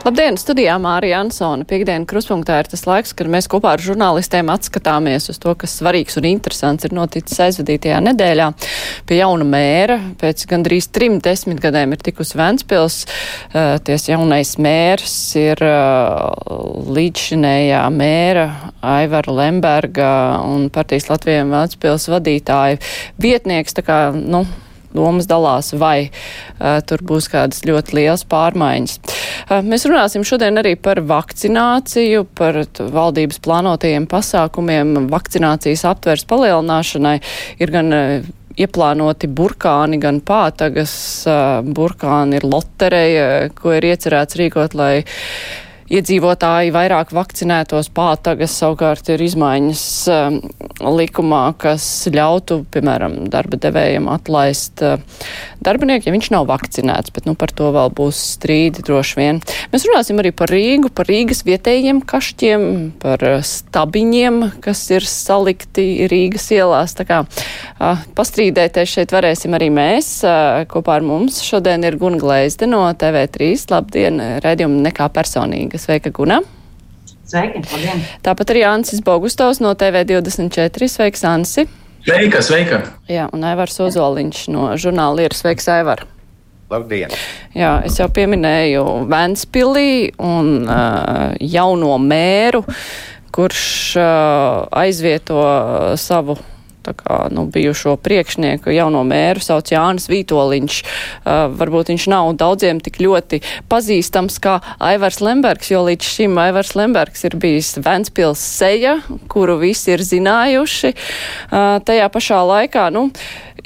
Labdien, 0.00 0.38
studijā 0.40 0.78
Mārija 0.80 1.18
Ansona. 1.20 1.66
Piektdiena 1.68 2.06
kruspunktā 2.08 2.54
ir 2.62 2.68
tas 2.72 2.86
laiks, 2.88 3.10
kad 3.12 3.28
mēs 3.28 3.44
kopā 3.52 3.74
ar 3.76 3.82
žurnālistiem 3.84 4.48
atskatāmies 4.48 5.28
uz 5.28 5.36
to, 5.42 5.52
kas 5.60 5.74
svarīgs 5.76 6.16
un 6.16 6.24
interesants 6.30 6.86
ir 6.88 6.94
noticis 6.96 7.36
aizvadītajā 7.44 7.98
nedēļā. 8.06 8.46
Pie 9.04 9.18
jauna 9.18 9.44
mēra 9.44 9.98
pēc 10.22 10.46
gandrīz 10.48 10.88
trim 10.96 11.18
desmitgadēm 11.20 11.92
ir 11.92 12.00
tikusi 12.06 12.38
Ventspils. 12.40 12.96
Uh, 13.52 13.74
ties 13.84 14.08
jaunais 14.08 14.54
mērs 14.56 15.18
ir 15.36 15.60
uh, 15.68 16.88
līdzšinējā 16.96 17.84
mēra 17.92 18.48
Aivara 18.80 19.36
Lemberga 19.42 20.10
un 20.48 20.70
partijas 20.72 21.10
Latvijiem 21.12 21.52
Ventspils 21.52 22.08
vadītāja 22.08 22.80
vietnieks. 23.20 23.76
Tā 23.76 23.84
kā, 23.84 24.00
nu, 24.16 24.46
domas 24.96 25.28
dalās, 25.30 25.72
vai 25.78 26.10
uh, 26.10 26.80
tur 26.86 27.04
būs 27.06 27.30
kādas 27.32 27.62
ļoti 27.68 27.96
lielas 28.00 28.26
pārmaiņas. 28.30 28.98
Uh, 29.00 29.60
mēs 29.66 29.86
runāsim 29.88 30.26
šodien 30.26 30.60
arī 30.60 30.74
par 30.80 31.02
vakcināciju, 31.06 32.26
par 32.38 32.62
valdības 32.80 33.40
plānotajiem 33.44 34.08
pasākumiem, 34.10 35.06
vakcinācijas 35.12 35.86
aptvers 35.92 36.26
palielināšanai. 36.30 37.16
Ir 37.62 37.74
gan 37.74 37.96
uh, 37.96 38.28
ieplānoti 38.60 39.30
burkāni, 39.30 40.00
gan 40.02 40.20
pātagas. 40.26 40.92
Burkāni 41.64 42.40
ir 42.40 42.46
lotereja, 42.48 43.26
ko 43.56 43.74
ir 43.76 43.86
iecerēts 43.92 44.38
rīkot, 44.40 44.76
lai 44.76 44.92
iedzīvotāji 45.90 46.70
vairāk 46.74 47.10
vakcinētos 47.14 47.90
pātagas, 47.94 48.54
savukārt 48.60 49.10
ir 49.10 49.22
izmaiņas 49.24 49.84
um, 50.14 50.38
likumā, 51.00 51.42
kas 51.58 51.84
ļautu, 52.14 52.60
piemēram, 52.70 53.16
darba 53.32 53.58
devējiem 53.60 54.06
atlaist 54.12 54.84
uh, 54.86 55.02
darbinieku, 55.64 56.06
ja 56.06 56.14
viņš 56.14 56.30
nav 56.34 56.46
vakcinēts, 56.50 57.10
bet 57.14 57.26
nu, 57.26 57.34
par 57.38 57.50
to 57.56 57.72
vēl 57.74 57.90
būs 57.96 58.20
strīdi 58.36 58.84
droši 58.86 59.18
vien. 59.18 59.40
Mēs 59.74 59.86
runāsim 59.88 60.22
arī 60.22 60.32
par 60.36 60.52
Rīgu, 60.54 60.92
par 60.94 61.10
Rīgas 61.10 61.42
vietējiem 61.48 62.04
kašķiem, 62.06 62.68
par 63.02 63.26
uh, 63.26 63.40
stabiņiem, 63.46 64.40
kas 64.62 64.84
ir 64.94 65.06
salikti 65.10 66.06
Rīgas 66.10 66.46
ielās. 66.54 66.94
Tā 66.98 67.08
kā 67.08 67.22
uh, 67.26 68.06
pastrīdēties 68.18 68.94
šeit 68.94 69.16
varēsim 69.16 69.58
arī 69.58 69.72
mēs. 69.74 70.12
Uh, 70.22 70.62
kopā 70.70 71.00
ar 71.00 71.06
mums 71.06 71.42
šodien 71.42 71.82
ir 71.88 71.98
Gunga 71.98 72.22
Gleizde 72.22 72.70
no 72.70 72.86
TV3. 72.94 73.52
Labdien, 73.70 74.22
redzījumi 74.44 74.86
nekā 74.86 75.10
personīga. 75.14 75.79
Sveika, 75.80 76.10
Guna! 76.12 76.42
Sveiki, 77.24 77.62
labdien! 77.64 78.02
Tāpat 78.20 78.50
arī 78.52 78.64
Ansis 78.68 79.00
Bogustovs 79.04 79.62
no 79.64 79.70
TV24. 79.78 80.88
Sveiks, 80.92 81.22
Ansi! 81.24 81.64
Sveika, 82.04 82.42
sveika! 82.44 82.80
Jā, 83.08 83.30
un 83.32 83.46
Aivars 83.48 83.78
Ozoliņš 83.80 84.42
no 84.52 84.66
žurnāla 84.80 85.24
ir 85.24 85.36
Sveiks, 85.36 85.70
Aivar! 85.72 86.04
Labdien! 86.68 87.14
Jā, 87.56 87.78
es 87.88 87.96
jau 87.96 88.10
pieminēju 88.12 88.84
Ventspilī 89.08 90.10
un 90.20 90.68
uh, 90.68 91.32
jauno 91.40 91.96
mēru, 92.04 92.60
kurš 93.32 93.64
uh, 93.96 94.68
aizvieto 94.82 95.40
savu 95.96 96.36
kā 96.84 97.18
nu, 97.34 97.46
bijušo 97.52 97.96
priekšnieku 98.00 98.72
jauno 98.74 99.02
mēru 99.06 99.42
sauc 99.44 99.70
Jānis 99.72 100.08
Vītoliņš. 100.10 100.78
Uh, 100.80 101.46
varbūt 101.60 101.92
viņš 101.92 102.06
nav 102.12 102.32
daudziem 102.40 102.80
tik 102.84 103.00
ļoti 103.02 103.42
pazīstams 103.70 104.40
kā 104.42 104.58
Aivars 104.78 105.20
Lembergs, 105.24 105.70
jo 105.72 105.84
līdz 105.86 106.10
šim 106.16 106.38
Aivars 106.40 106.74
Lembergs 106.78 107.24
ir 107.28 107.36
bijis 107.40 107.74
Ventspils 107.84 108.40
seja, 108.40 108.98
kuru 109.30 109.58
visi 109.60 109.94
ir 109.94 110.04
zinājuši. 110.04 110.94
Uh, 111.50 111.78
tajā 111.84 112.08
pašā 112.12 112.40
laikā, 112.54 112.88
nu, 112.94 113.08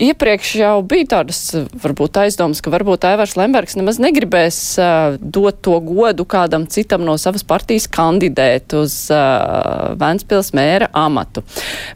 Iepriekš 0.01 0.55
jau 0.59 0.75
bija 0.87 1.07
tādas 1.13 1.41
varbūt 1.83 2.19
aizdomas, 2.25 2.63
ka 2.65 2.73
varbūt 2.75 3.07
Aivars 3.07 3.37
Lembergs 3.39 3.77
nemaz 3.79 4.01
negribēs 4.03 4.59
uh, 4.83 5.17
dot 5.21 5.61
to 5.65 5.77
godu 5.85 6.27
kādam 6.27 6.67
citam 6.71 7.05
no 7.07 7.15
savas 7.21 7.47
partijas 7.47 7.87
kandidēt 7.93 8.75
uz 8.79 8.97
uh, 9.15 9.95
Ventspils 10.01 10.51
mēra 10.57 10.91
amatu. 10.99 11.45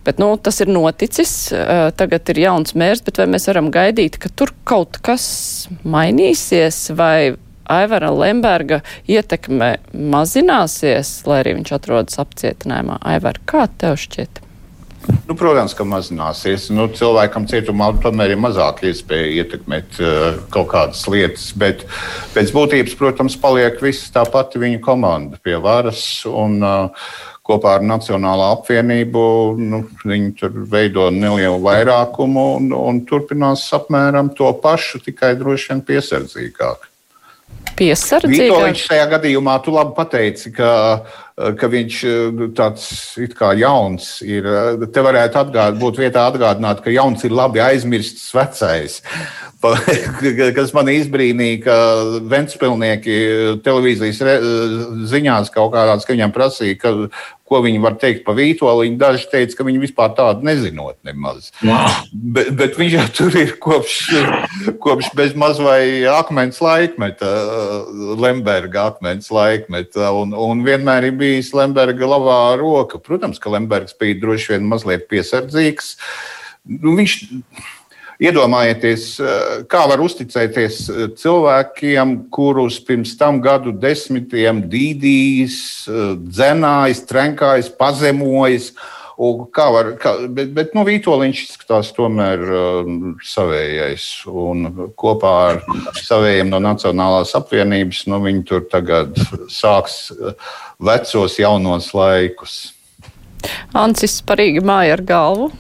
Bet, 0.07 0.23
nu, 0.23 0.31
tas 0.39 0.63
ir 0.63 0.71
noticis, 0.71 1.35
uh, 1.51 1.89
tagad 1.99 2.31
ir 2.31 2.45
jauns 2.45 2.77
mērs, 2.79 3.03
bet 3.07 3.19
vai 3.19 3.29
mēs 3.35 3.51
varam 3.51 3.73
gaidīt, 3.75 4.21
ka 4.23 4.31
tur 4.31 4.55
kaut 4.69 5.01
kas 5.03 5.27
mainīsies 5.83 6.89
vai 6.99 7.35
Aivara 7.69 8.09
Lemberga 8.15 8.81
ietekme 9.11 9.75
mazināsies, 9.93 11.19
lai 11.29 11.43
arī 11.43 11.59
viņš 11.59 11.75
atrodas 11.77 12.21
apcietinājumā? 12.23 13.03
Aivar, 13.13 13.43
kā 13.49 13.67
tev 13.81 13.99
šķiet? 14.01 14.48
Nu, 15.29 15.35
protams, 15.37 15.75
ka 15.77 15.85
mazināsies. 15.85 16.71
Nu, 16.73 16.87
cilvēkam 16.89 17.45
cietumā 17.51 17.91
tomēr 18.01 18.33
ir 18.33 18.39
mazāk 18.41 18.81
iespēja 18.89 19.43
ietekmēt 19.43 19.99
uh, 20.01 20.39
kaut 20.55 20.71
kādas 20.71 21.03
lietas, 21.13 21.51
bet 21.53 21.85
pēc 22.33 22.53
būtības, 22.55 22.95
protams, 22.97 23.37
paliek 23.37 23.77
viss 23.85 24.09
tā 24.15 24.25
pati 24.25 24.61
viņa 24.63 24.81
komanda 24.85 25.37
pie 25.45 25.59
varas. 25.61 26.01
Un, 26.29 26.63
uh, 26.65 27.11
Kopā 27.49 27.79
ar 27.79 27.85
Nacionālo 27.85 28.45
apvienību 28.59 29.21
nu, 29.57 29.79
viņi 30.05 30.35
tur 30.37 30.57
veido 30.69 31.07
nelielu 31.09 31.57
vairākumu 31.65 32.43
un, 32.59 32.67
un 32.77 32.99
turpinās 33.09 33.63
apmēram 33.73 34.29
to 34.37 34.51
pašu, 34.61 35.01
tikai 35.07 35.31
droši 35.41 35.71
vien 35.73 35.81
piesardzīgāk. 35.89 36.85
Piesardzīgāk? 37.79 38.53
Vitoļņš 38.53 38.85
šajā 38.91 39.09
gadījumā 39.15 39.57
tu 39.65 39.73
labi 39.73 39.97
pateici, 39.97 40.53
ka 40.53 40.75
uh, 40.99 41.17
ka 41.59 41.69
viņš 41.71 41.99
nu, 42.35 42.49
tāds 42.57 42.89
it 43.23 43.35
kā 43.39 43.53
jauns 43.59 44.19
ir. 44.27 44.47
Te 44.93 45.05
varētu 45.05 45.43
atgādāt, 45.43 45.79
būt 45.81 46.01
vietā 46.01 46.27
atgādināt, 46.31 46.83
ka 46.83 46.95
jauns 46.95 47.23
ir 47.27 47.37
labi 47.37 47.63
aizmirsts 47.63 48.33
vecais. 48.35 49.01
Kas 50.59 50.71
man 50.75 50.91
izbrīnīja, 50.93 51.61
ka 51.65 51.77
Ventspilnieki 52.31 53.17
televīzijas 53.67 54.21
ziņās 55.11 55.51
kaut 55.55 55.73
kādās, 55.75 56.07
ka 56.07 56.15
viņam 56.15 56.35
prasīja, 56.35 56.79
ka, 56.79 56.95
ko 57.49 57.61
viņi 57.65 57.81
var 57.83 57.97
teikt 58.01 58.25
par 58.27 58.37
Vītoliņu. 58.39 58.99
Daži 59.01 59.29
teica, 59.33 59.57
ka 59.59 59.67
viņi 59.67 59.83
vispār 59.83 60.13
tādu 60.19 60.47
nezinot 60.47 60.99
nemaz. 61.07 61.51
Wow. 61.65 61.89
Bet, 62.13 62.53
bet 62.59 62.79
viņš 62.81 62.97
jau 62.99 63.07
tur 63.21 63.39
ir 63.41 63.55
kopš, 63.63 63.97
kopš 64.85 65.13
bez 65.19 65.37
maz 65.39 65.61
vai 65.63 66.05
akmens 66.13 66.61
laikmeta, 66.65 67.33
Lemberga 68.21 68.89
akmens 68.93 69.33
laikmeta, 69.35 70.13
un, 70.17 70.37
un 70.37 70.65
vienmēr 70.67 71.11
ir 71.11 71.19
bijis 71.19 71.55
Lemberga 71.57 72.11
labā 72.11 72.41
roka. 72.61 73.01
Protams, 73.03 73.41
ka 73.43 73.53
Lembergs 73.55 73.97
bija 73.99 74.21
droši 74.21 74.55
vien 74.55 74.69
mazliet 74.69 75.09
piesardzīgs. 75.11 75.97
Nu, 76.69 76.93
viņš 76.99 77.21
Iedomājieties, 78.19 79.03
eh, 79.23 79.43
kā 79.71 79.85
var 79.87 80.01
uzticēties 80.03 80.79
eh, 80.91 81.03
cilvēkiem, 81.15 82.17
kurus 82.35 82.81
pirms 82.83 83.13
tam 83.19 83.39
gadu 83.39 83.71
desmitiem 83.71 84.65
dīdījis, 84.73 85.59
eh, 85.87 86.15
dzenājis, 86.27 87.05
trenkājis, 87.07 87.75
pazemojis. 87.79 88.73
Kā 89.19 89.65
var, 89.75 89.89
kā, 89.99 90.13
bet, 90.31 90.51
bet 90.55 90.75
nu, 90.79 90.85
Vitoļņš 90.87 91.39
izskatās 91.43 91.89
tomēr 91.91 92.43
uh, 92.55 92.91
savējais. 93.27 94.05
Un 94.31 94.93
kopā 94.95 95.33
ar 95.49 95.59
savējiem 95.99 96.53
no 96.53 96.61
Nacionālās 96.63 97.35
apvienības 97.35 98.05
nu, 98.13 98.21
viņi 98.23 98.45
tur 98.47 98.63
tagad 98.71 99.19
sāks 99.51 100.13
vecos, 100.79 101.35
jaunos 101.43 101.91
laikus. 101.99 102.61
Ancis 103.75 104.21
Parīgi 104.23 104.63
māja 104.63 105.01
ar 105.01 105.03
galvu. 105.03 105.51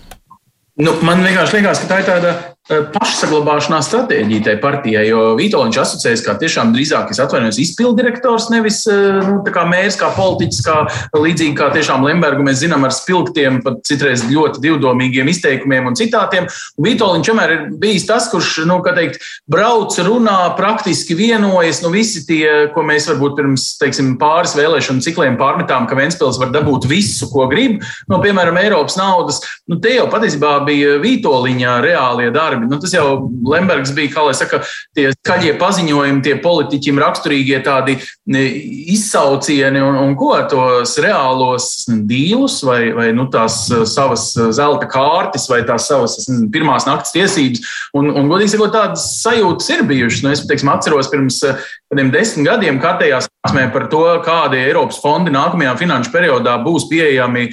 Nu, 0.78 0.93
man 1.03 1.25
vienkārši 1.27 1.59
liekas, 1.59 1.81
ka 1.83 1.89
tā 1.91 1.97
ir 2.03 2.06
tāda 2.06 2.33
pašsaglabāšanās 2.69 3.87
stratēģija 3.89 4.45
tai 4.45 4.55
partijai, 4.61 5.06
jo 5.09 5.33
Vitoļņš 5.39 5.79
asociējas 5.81 6.23
kā 6.27 6.34
tiešām 6.41 6.75
drīzāk, 6.75 7.12
es 7.15 7.21
atvainojos, 7.23 7.61
izpildirektors, 7.62 8.51
nevis 8.53 8.83
nu, 8.89 9.41
kā 9.55 9.65
mērs, 9.69 9.97
kā 10.01 10.11
politiķis, 10.17 10.61
kā 10.67 10.77
līdzīgi 11.17 11.56
kā 11.56 11.70
tiešām 11.73 12.05
Lembergu 12.05 12.44
mēs 12.44 12.61
zinām 12.61 12.85
ar 12.85 12.93
spilgtiem, 12.93 13.62
pat 13.65 13.81
citreiz 13.88 14.26
ļoti 14.29 14.61
divdomīgiem 14.65 15.31
izteikumiem 15.32 15.88
un 15.88 15.97
citātiem. 15.99 16.49
Un 16.76 16.88
Vitoļņš 16.88 17.31
vienmēr 17.32 17.55
ir 17.55 17.65
bijis 17.81 18.05
tas, 18.09 18.29
kurš, 18.32 18.67
nu, 18.69 18.81
kā 18.85 18.93
teikt, 18.97 19.25
brauc, 19.50 19.97
runā, 20.05 20.37
praktiski 20.59 21.17
vienojas, 21.17 21.81
nu, 21.85 21.93
visi 21.94 22.26
tie, 22.29 22.69
ko 22.75 22.85
mēs 22.87 23.09
varbūt 23.09 23.38
pirms, 23.41 23.67
teiksim, 23.81 24.12
pāris 24.21 24.56
vēlēšanu 24.59 25.05
cikliem 25.05 25.41
pārmetām, 25.41 25.88
ka 25.88 25.97
Ventspils 25.97 26.41
var 26.41 26.53
dabūt 26.53 26.88
visu, 26.91 27.31
ko 27.32 27.49
grib, 27.49 27.81
no, 28.12 28.21
piemēram, 28.25 28.61
Eiropas 28.61 28.99
naudas, 29.00 29.41
nu, 29.71 29.81
te 29.81 29.97
jau 29.97 30.09
patiesībā 30.12 30.59
bija 30.69 30.99
Vitoļņa 31.00 31.79
reālie 31.85 32.29
darbi 32.35 32.57
darbi. 32.58 32.70
Nu, 32.75 32.81
tas 32.82 32.93
jau 32.94 33.31
Lembergs 33.49 33.93
bija, 33.96 34.12
kā 34.12 34.25
lai 34.26 34.34
saka, 34.37 34.60
tie 34.96 35.08
skaļie 35.14 35.55
paziņojumi, 35.60 36.22
tie 36.25 36.37
politiķim 36.43 37.00
raksturīgie 37.00 37.60
tādi 37.64 37.99
izsaucieni 38.28 39.82
un, 39.84 39.99
un 40.02 40.14
ko 40.19 40.34
tos 40.50 40.96
reālos 41.02 41.87
dīlus 41.88 42.60
vai, 42.66 42.81
vai 42.96 43.08
nu, 43.16 43.28
tās 43.32 43.66
uh, 43.72 43.84
savas 43.88 44.31
uh, 44.37 44.50
zelta 44.55 44.88
kārtas 44.90 45.49
vai 45.50 45.62
tās 45.69 45.88
savas 45.90 46.19
nezinu, 46.26 46.50
pirmās 46.55 46.88
naktas 46.88 47.14
tiesības. 47.14 47.64
Un, 47.99 48.10
un 48.12 48.31
godīgi 48.31 48.56
sakot, 48.56 48.75
tādas 48.75 49.06
sajūtas 49.22 49.72
ir 49.75 49.84
bijušas. 49.88 50.25
Nu, 50.25 50.34
es 50.34 50.44
teiksim, 50.49 50.72
atceros 50.72 51.11
pirms 51.12 51.43
kādiem 51.88 52.11
desmit 52.12 52.46
gadiem 52.49 52.79
kārtējās 52.82 53.29
par 53.73 53.87
to, 53.88 54.02
kādi 54.25 54.61
Eiropas 54.61 54.99
fondi 55.00 55.32
nākamajā 55.32 55.73
finanšu 55.81 56.12
periodā 56.12 56.58
būs 56.61 56.88
pieejami, 56.90 57.46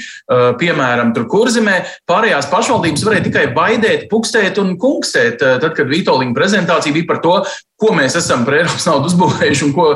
piemēram, 0.59 1.13
tur 1.15 1.27
kurzemē. 1.31 1.77
Pārējās 2.09 2.49
pašvaldības 2.51 3.05
varēja 3.07 3.27
tikai 3.29 3.45
baidēt, 3.55 4.09
pukstēt 4.11 4.59
un 4.59 4.75
kunksēt. 4.81 5.39
Tad, 5.39 5.71
kad 5.77 5.91
Vitoļņa 5.91 6.35
prezentācija 6.35 6.95
bija 6.95 7.09
par 7.13 7.23
to, 7.23 7.37
ko 7.81 7.91
mēs 7.95 8.15
esam 8.19 8.45
par 8.47 8.55
Eiropas 8.59 8.85
naudu 8.87 9.09
uzbūvējuši 9.11 9.65
un 9.67 9.73
ko 9.75 9.87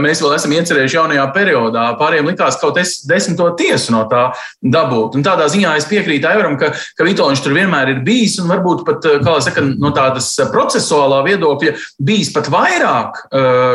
mēs 0.00 0.22
vēl 0.24 0.36
esam 0.38 0.54
iecerējuši 0.56 0.96
jaunajā 0.96 1.26
periodā. 1.34 1.84
Pārējiem 2.00 2.30
likās 2.30 2.56
kaut 2.62 2.78
kas 2.78 2.94
desmito 3.08 3.48
tiesu 3.58 3.92
no 3.92 4.04
tā 4.10 4.30
dabūt. 4.64 5.18
Un 5.18 5.26
tādā 5.26 5.48
ziņā 5.52 5.74
es 5.76 5.88
piekrītu 5.90 6.30
Aivaram, 6.30 6.56
ka, 6.60 6.72
ka 6.96 7.06
Vitoļņš 7.06 7.42
tur 7.44 7.56
vienmēr 7.56 7.92
ir 7.92 8.00
bijis 8.06 8.38
un 8.42 8.48
varbūt 8.52 8.86
pat, 8.88 9.04
kā 9.24 9.36
lai 9.36 9.44
saka, 9.44 9.64
no 9.76 9.92
tādas 9.96 10.30
procesuālā 10.52 11.20
viedokļa 11.28 11.74
bijis 12.08 12.32
pat 12.34 12.48
vairāk 12.52 13.20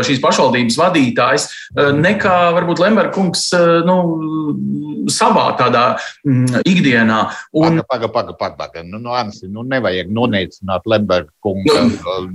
šīs 0.08 0.24
pašvaldības 0.24 0.80
vadītājs 0.82 1.48
nekā 2.02 2.38
varbūt 2.58 2.82
Lemberkungs 2.82 3.46
nu, 3.86 3.98
savā 5.12 5.52
tādā 5.60 5.86
mm, 6.26 6.64
ikdienā. 6.66 7.22
Un... 7.58 7.82
Paga, 7.90 8.10
paga, 8.10 8.34
paga, 8.38 8.58
paga. 8.58 8.86
Nu, 8.88 8.98
nu, 9.02 9.14
Ansi, 9.18 9.48
nu, 9.52 9.64
nevajag 9.68 10.10
noneicināt 10.14 10.90
Lemberkunga 10.90 11.86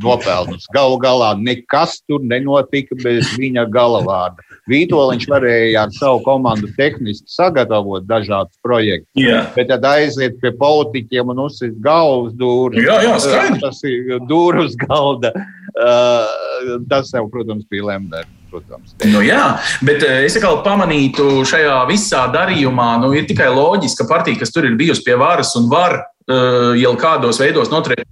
nopelnus. 0.02 0.66
Galu 0.74 0.98
galā 1.02 1.15
nekas 1.40 1.98
tur 2.06 2.24
nenotika 2.24 2.96
bez 3.02 3.32
viņa 3.38 3.66
galavārda. 3.72 4.44
Vītoliņš 4.70 5.26
varēja 5.30 5.86
ar 5.86 5.92
savu 5.94 6.22
komandu 6.26 6.70
tehniski 6.78 7.30
sagatavot 7.30 8.06
dažādus 8.08 8.56
projektus, 8.66 9.10
yeah. 9.20 9.50
bet 9.54 9.70
tad 9.70 9.84
aiziet 9.86 10.40
pie 10.42 10.52
politiķiem 10.58 11.34
un 11.34 11.44
uzsist 11.46 11.76
galvas 11.84 12.34
dūri. 12.38 12.86
Jā, 12.86 13.00
jā, 13.06 13.18
skaidrs. 13.22 13.62
Tas 13.62 13.84
ir 13.86 14.24
dūri 14.26 14.66
uz 14.66 14.74
galda. 14.86 15.34
Uh, 15.76 16.80
tas 16.90 17.12
jau, 17.12 17.26
protams, 17.30 17.66
bija 17.70 17.92
Lembergs 17.92 18.32
protams. 18.50 18.94
Nu, 19.10 19.20
jā, 19.26 19.58
bet 19.84 20.04
es 20.06 20.36
atkal 20.38 20.60
pamanītu 20.64 21.44
šajā 21.48 21.80
visā 21.90 22.24
darījumā, 22.32 22.90
nu, 23.02 23.12
ir 23.16 23.26
tikai 23.28 23.50
loģiski, 23.52 24.00
ka 24.02 24.10
partija, 24.10 24.40
kas 24.40 24.54
tur 24.54 24.68
ir 24.68 24.78
bijusi 24.78 25.04
pie 25.06 25.18
varas 25.20 25.54
un 25.58 25.68
var 25.72 25.98
uh, 26.00 26.72
jau 26.78 26.94
kādos 27.00 27.42
veidos 27.42 27.72
noturēt 27.72 28.06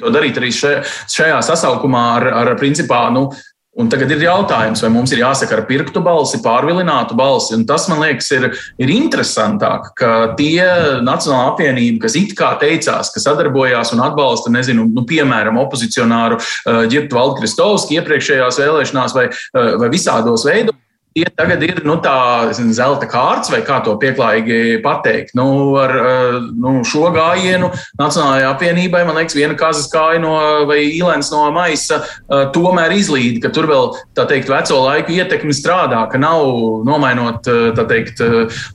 to 0.00 0.14
darīt 0.14 0.40
arī 0.40 0.52
šajā 0.54 1.42
sasaukumā 1.44 2.06
ar, 2.20 2.30
ar 2.44 2.56
principā, 2.60 3.06
nu, 3.14 3.28
Un 3.76 3.90
tagad 3.92 4.08
ir 4.14 4.22
jautājums, 4.24 4.80
vai 4.80 4.88
mums 4.88 5.10
ir 5.12 5.20
jāsaka 5.20 5.52
ar 5.58 5.60
pirkstu 5.68 6.00
balsi, 6.00 6.38
pārvilinātu 6.40 7.12
balsi. 7.18 7.52
Un 7.58 7.66
tas, 7.68 7.84
man 7.90 8.00
liekas, 8.00 8.30
ir, 8.32 8.46
ir 8.80 8.92
interesantāk, 8.94 9.90
ka 10.00 10.12
tie 10.38 10.64
Nacionāla 11.04 11.50
apvienība, 11.50 12.06
kas 12.06 12.16
it 12.16 12.32
kā 12.38 12.54
teicās, 12.62 13.12
ka 13.12 13.20
sadarbojās 13.20 13.92
un 13.92 14.00
atbalsta, 14.06 14.54
nezinu, 14.54 14.88
nu, 14.96 15.04
piemēram, 15.04 15.60
opozicionāru 15.60 16.40
Girtu 16.88 17.20
Valdkristovski 17.20 18.00
iepriekšējās 18.00 18.62
vēlēšanās 18.64 19.16
vai, 19.18 19.28
uh, 19.28 19.76
vai 19.82 19.92
visādos 19.92 20.48
veidos 20.48 20.80
Tie 21.16 21.24
tagad 21.32 21.62
ir 21.64 21.78
nu, 21.88 21.94
tā 22.04 22.52
zelta 22.76 23.06
kārts, 23.08 23.48
vai 23.48 23.62
kā 23.64 23.78
to 23.80 23.94
pieklājīgi 23.96 24.82
pateikt. 24.84 25.30
Nu, 25.38 25.46
ar 25.80 25.94
eh, 25.96 26.34
nu, 26.52 26.82
šo 26.84 27.08
gājienu 27.14 27.70
Nacionālajai 27.96 28.50
apvienībai, 28.50 29.00
man 29.08 29.16
liekas, 29.16 29.36
viena 29.38 29.56
kazas 29.56 29.88
kāja 29.88 30.20
no, 30.20 30.34
vai 30.68 30.82
īlens 30.90 31.30
no 31.32 31.46
maisa 31.54 32.02
eh, 32.02 32.42
tomēr 32.52 32.92
izlīd, 32.98 33.40
ka 33.40 33.48
tur 33.48 33.70
vēl 33.70 33.88
tā 34.12 34.26
teikt, 34.28 34.52
veco 34.52 34.82
laiku 34.84 35.16
ietekme 35.16 35.56
strādā, 35.56 36.02
ka 36.12 36.20
nav 36.20 36.44
nomainot 36.84 37.48
eh, 37.48 37.80
teikt, 37.88 38.20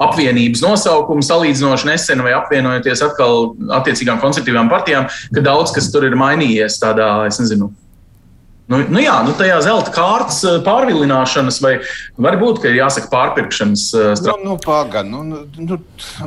apvienības 0.01 0.65
nosaukumu 0.65 1.21
salīdzinoši 1.27 1.91
nesen 1.91 2.25
vai 2.25 2.33
apvienojoties 2.39 3.05
atkal 3.05 3.51
attiecīgām 3.77 4.17
konservatīvām 4.23 4.73
partijām, 4.73 5.05
ka 5.29 5.45
daudz 5.45 5.77
kas 5.77 5.93
tur 5.93 6.09
ir 6.09 6.17
mainījies 6.17 6.81
tādā, 6.81 7.11
es 7.29 7.37
nezinu, 7.43 7.69
Nu, 8.71 8.79
nu 8.87 9.01
jā, 9.03 9.17
nu 9.27 9.33
tajā 9.35 9.57
zelta 9.65 9.91
kārtas 9.91 10.37
eh, 10.47 10.59
pārvilināšanas, 10.63 11.57
vai 11.63 11.73
varbūt, 12.23 12.63
ir 12.69 12.77
jāsaka 12.79 13.09
pārpirkšanas 13.11 13.83
eh, 13.91 14.11
strādājums. 14.15 14.45
Nu, 14.45 14.53
nu, 14.53 14.59
paga, 14.63 15.03
nu, 15.03 15.23
nu, 15.27 15.41
nu, 15.59 15.79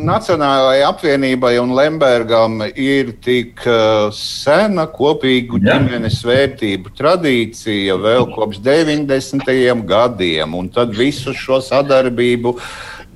Nacionālajai 0.04 0.82
apvienībai 0.90 1.54
un 1.62 1.72
Lembergam 1.78 2.60
ir 2.68 3.14
tik 3.24 3.64
uh, 3.64 4.10
sena 4.12 4.84
kopīgu 4.92 5.62
jā. 5.62 5.78
ģimenes 5.78 6.20
vērtību 6.26 6.92
tradīcija 6.98 7.96
vēl 8.02 8.28
kopš 8.34 8.60
90. 8.64 9.48
gadiem, 9.88 10.58
un 10.58 10.68
tad 10.74 10.92
visu 10.98 11.32
šo 11.38 11.62
sadarbību 11.64 12.56
uh, 12.58 12.68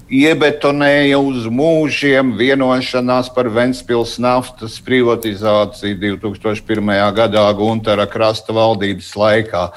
iebetonēja 0.08 1.18
uz 1.20 1.46
mūžiem 1.52 2.32
vienošanās 2.38 3.28
par 3.34 3.50
Ventspils 3.52 4.16
naftas 4.22 4.78
privatizāciju 4.84 5.98
2001. 6.00 6.92
gadā 7.16 7.44
Guntara 7.56 8.08
krasta 8.08 8.56
valdības 8.56 9.10
laikā. 9.20 9.68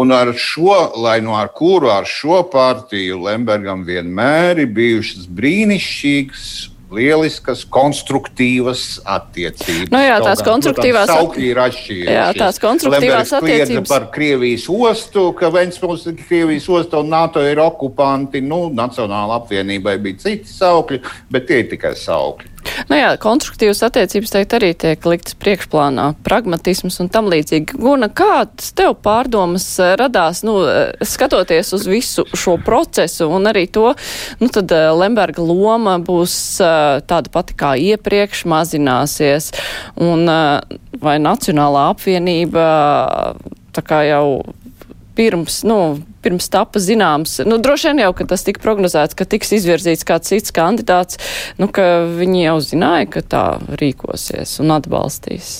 Un 0.00 0.14
ar 0.14 0.32
šo, 0.38 0.92
lai 1.02 1.18
no 1.20 1.34
ar 1.36 1.50
kuru 1.52 1.90
ar 1.92 2.06
šo 2.08 2.44
partiju 2.50 3.18
Lembergam 3.26 3.82
vienmēr 3.84 4.62
ir 4.62 4.70
bijušas 4.72 5.26
brīnišķīgas 5.26 6.46
lieliskas, 6.94 7.62
konstruktīvas 7.70 9.00
attiecības. 9.08 9.90
Nu 9.92 10.00
jā, 10.02 10.18
tās 10.24 10.42
konstruktīvās 10.46 11.12
attiecības. 11.14 12.10
Jā, 12.10 12.26
tās 12.36 12.60
konstruktīvās 12.62 13.34
attiecības. 13.38 13.88
par 13.88 14.08
Krievijas 14.14 14.66
ostu, 14.70 15.30
ka 15.38 15.52
Ventspils 15.54 16.06
ir 16.10 16.18
Krievijas 16.20 16.68
osta 16.68 17.00
un 17.00 17.10
NATO 17.12 17.42
ir 17.46 17.62
okupanti. 17.62 18.42
Nu, 18.42 18.68
Nacionāla 18.74 19.40
apvienībai 19.40 19.98
bija 20.02 20.24
citi 20.26 20.50
saukļi, 20.50 21.02
bet 21.30 21.46
tie 21.50 21.62
ir 21.64 21.70
tikai 21.74 21.94
saukļi. 21.98 22.59
Nu 22.90 22.98
jā, 22.98 23.10
konstruktīvas 23.20 23.82
attiecības 23.86 24.32
teikt 24.34 24.54
arī 24.56 24.70
tiek 24.78 25.06
liktas 25.08 25.36
priekšplānā, 25.40 26.10
pragmatisms 26.26 26.98
un 27.02 27.10
tam 27.12 27.30
līdzīgi. 27.32 27.78
Guna, 27.80 28.10
kāds 28.12 28.72
tev 28.76 28.96
pārdomas 29.04 29.66
eh, 29.82 29.94
radās, 30.00 30.42
nu, 30.46 30.56
eh, 30.68 30.92
skatoties 31.06 31.72
uz 31.76 31.86
visu 31.90 32.26
šo 32.36 32.56
procesu 32.64 33.30
un 33.30 33.50
arī 33.50 33.66
to, 33.72 33.92
nu, 34.40 34.50
tad 34.52 34.72
eh, 34.76 34.88
Lemberga 34.96 35.44
loma 35.44 35.98
būs 36.02 36.34
tāda 36.60 37.32
pati 37.32 37.54
kā 37.58 37.74
iepriekš, 37.78 38.44
mazināsies, 38.50 39.50
un 40.00 40.26
vai 41.00 41.16
Nacionālā 41.22 41.90
apvienība 41.94 42.64
tā 43.74 43.84
kā 43.86 44.02
jau 44.08 44.42
pirms, 45.20 45.60
nu, 45.68 45.98
pirms 46.24 46.48
tapa 46.48 46.80
zināms, 46.80 47.42
nu, 47.44 47.58
droši 47.60 47.90
vien 47.90 47.98
jau, 48.06 48.12
ka 48.16 48.24
tas 48.32 48.44
tika 48.46 48.62
prognozēts, 48.64 49.16
ka 49.18 49.26
tiks 49.28 49.52
izvirzīts 49.58 50.06
kāds 50.08 50.32
cits 50.32 50.54
kandidāts, 50.56 51.20
nu, 51.60 51.68
ka 51.68 52.06
viņi 52.08 52.46
jau 52.46 52.56
zināja, 52.64 53.10
ka 53.16 53.22
tā 53.34 53.42
rīkosies 53.82 54.56
un 54.64 54.72
atbalstīs. 54.78 55.50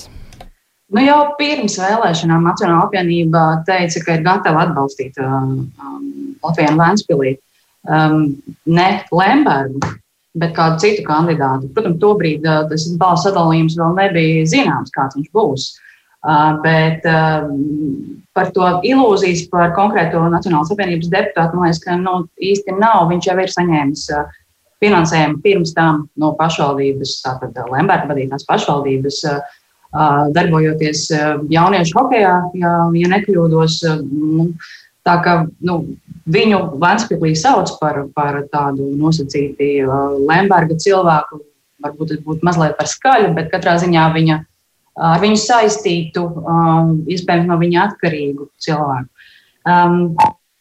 Nu, 0.91 1.03
jau 1.05 1.19
pirms 1.39 1.77
vēlēšanām 1.79 2.49
Nacionāla 2.49 2.87
apvienība 2.89 3.45
teica, 3.69 4.01
ka 4.07 4.17
ir 4.17 4.25
gatava 4.25 4.65
atbalstīt 4.65 5.21
um, 5.23 5.53
um, 5.77 6.09
Latviju 6.43 6.81
Vēnspilī. 6.81 7.37
Um, 7.85 8.25
ne 8.69 8.89
Lembergu, 9.13 9.93
bet 10.41 10.57
kādu 10.57 10.81
citu 10.83 11.05
kandidātu. 11.05 11.69
Protams, 11.77 12.01
tobrīd 12.01 12.49
uh, 12.49 12.65
tas 12.73 12.89
balss 13.01 13.29
sadalījums 13.29 13.77
vēl 13.79 13.95
nebija 14.01 14.49
zināms, 14.51 14.93
kāds 14.97 15.21
viņš 15.21 15.31
būs. 15.37 15.69
Uh, 15.69 15.87
Bet 16.21 17.07
par 18.37 18.51
to 18.53 18.67
ilūzijas 18.85 19.47
par 19.53 19.73
konkrēto 19.77 20.21
Nacionālās 20.29 20.73
apvienības 20.75 21.09
deputātu, 21.13 21.57
man 21.57 21.71
liekas, 21.71 21.81
ka 21.85 21.97
nu, 21.97 22.17
īsti 22.37 22.77
nav. 22.77 23.07
Viņš 23.09 23.31
jau 23.31 23.37
ir 23.41 23.55
saņēmis 23.55 24.05
finansējumu 24.81 25.41
pirms 25.45 25.73
tam 25.77 26.05
no 26.21 26.35
pašvaldības, 26.39 27.17
tātad 27.25 27.57
Lemberta 27.73 28.11
vadītās 28.13 28.47
pašvaldības, 28.49 29.23
darbojoties 30.37 31.09
jauniešu 31.51 31.97
hokejā, 31.99 32.37
ja, 32.61 32.75
ja 33.01 33.11
nekļūdos. 33.17 33.81
Nu, 34.13 34.51
tā 35.09 35.17
kā 35.25 35.37
nu, 35.65 35.81
viņu 36.31 36.61
Vanspīlī 36.81 37.33
sauc 37.39 37.73
par, 37.81 38.05
par 38.15 38.43
tādu 38.53 38.93
nosacīti 39.01 39.81
Lemberga 40.29 40.77
cilvēku, 40.77 41.41
varbūt 41.81 42.13
tas 42.13 42.23
būtu 42.25 42.47
mazliet 42.47 42.77
par 42.77 42.89
skaļu, 42.89 43.33
bet 43.37 43.51
katrā 43.53 43.79
ziņā 43.81 44.07
viņa 44.15 44.41
ar 45.01 45.23
viņu 45.23 45.39
saistītu, 45.41 46.27
um, 46.45 46.99
iespējams, 47.11 47.49
no 47.49 47.57
viņa 47.61 47.87
atkarīgu 47.89 48.49
cilvēku. 48.61 49.09
Um, 49.69 50.17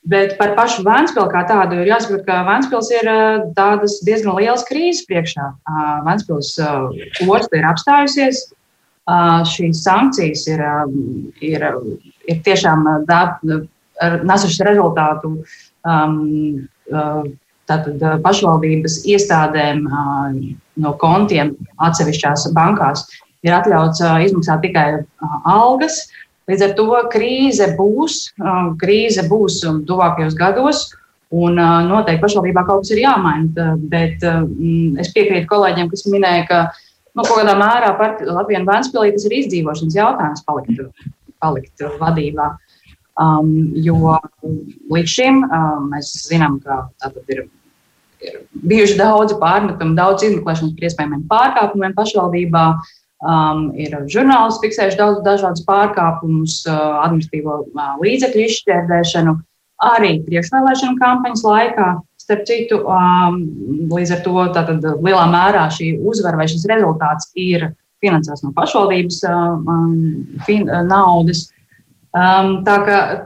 bet 0.09 0.35
par 0.39 0.55
pašu 0.57 0.83
Vēnspili 0.87 1.31
kā 1.31 1.43
tādu 1.49 1.81
ir 1.81 1.91
jāsaprot, 1.91 2.23
ka 2.27 2.43
Vēnspils 2.47 2.91
ir 2.95 3.09
uh, 3.11 3.49
tādas 3.57 3.99
diezgan 4.07 4.37
lielas 4.39 4.65
krīzes 4.69 5.05
priekšā. 5.09 5.49
Uh, 5.67 5.91
Vēnspils 6.07 6.53
uh, 6.63 6.87
osta 7.27 7.59
ir 7.59 7.67
apstājusies. 7.69 8.47
Uh, 9.09 9.41
šīs 9.49 9.83
sankcijas 9.83 10.45
ir, 10.51 10.61
uh, 10.61 10.89
ir, 11.41 11.63
ir 12.29 12.41
tiešām 12.45 12.85
uh, 12.85 13.61
nesušas 13.99 14.59
rezultātu 14.67 15.31
um, 15.39 16.19
uh, 16.93 17.23
tātad, 17.69 17.95
uh, 17.97 18.19
pašvaldības 18.21 19.01
iestādēm 19.09 19.87
uh, 19.89 20.37
no 20.79 20.93
kontiem 21.01 21.55
atsevišķās 21.81 22.51
bankās 22.55 23.07
ir 23.45 23.55
atļauts 23.55 24.01
izmaksāt 24.25 24.63
tikai 24.65 24.87
algas. 25.47 26.07
Līdz 26.49 26.65
ar 26.65 26.71
to 26.77 26.87
krīze 27.13 27.67
būs, 27.77 28.31
krīze 28.81 29.25
būs 29.29 29.59
tuvākajos 29.85 30.37
gados, 30.37 30.87
un 31.29 31.59
noteikti 31.59 32.23
pašvaldībā 32.23 32.63
kaut 32.65 32.85
kas 32.85 32.93
ir 32.95 33.03
jāmaina. 33.03 33.67
Bet 33.91 34.25
es 34.25 35.11
piekrītu 35.13 35.45
kolēģiem, 35.51 35.91
kas 35.91 36.07
minēja, 36.09 36.47
ka 36.49 36.61
nu, 37.13 37.21
kaut 37.21 37.35
kādā 37.37 37.53
mērā 37.59 37.93
Latvijas 38.31 38.65
Banka 38.65 39.05
tas 39.13 39.27
ir 39.29 39.37
izdzīvošanas 39.43 39.99
jautājums 39.99 40.43
palikt, 40.47 41.05
palikt 41.43 41.85
vadībā. 42.01 42.49
Um, 43.19 43.73
jo 43.75 44.15
līdz 44.95 45.11
šim 45.11 45.41
um, 45.43 45.89
mēs 45.91 46.13
zinām, 46.29 46.55
ka 46.63 46.85
ir, 47.27 47.41
ir 48.23 48.37
bijuši 48.63 48.95
daudzi 48.95 49.35
pārmetumi, 49.41 49.97
daudz 49.97 50.23
izmeklēšanas 50.23 50.77
par 50.77 50.87
iespējamiem 50.87 51.25
pārkāpumiem 51.27 51.97
pašvaldībā. 51.97 52.63
Um, 53.19 53.65
ir 53.75 53.91
žurnālisti 54.07 54.69
fiksējuši 54.69 54.95
daudz 54.95 55.17
dažādus 55.25 55.65
pārkāpumus, 55.67 56.61
uh, 56.69 57.01
administratīvo 57.03 57.55
uh, 57.65 57.97
līdzekļu 57.99 58.45
izšķērdēšanu, 58.45 59.33
arī 59.83 60.11
priekšvēlēšanu 60.23 60.95
kampaņas 61.01 61.43
laikā. 61.43 61.87
Starp 62.23 62.45
citu, 62.47 62.77
um, 62.87 63.41
līdz 63.91 64.13
ar 64.15 64.21
to 64.23 64.45
tātad, 64.55 64.87
lielā 65.03 65.25
mērā 65.33 65.65
šī 65.75 65.97
uzvara 65.99 66.39
vai 66.39 66.47
šis 66.47 66.63
rezultāts 66.71 67.27
ir 67.35 67.73
finansēts 67.99 68.45
no 68.45 68.53
pašvaldības 68.55 69.17
uh, 69.27 69.41
um, 69.67 69.97
fin, 70.47 70.69
uh, 70.69 70.85
naudas. 70.87 71.49
Um, 72.15 72.61
tā, 72.63 72.77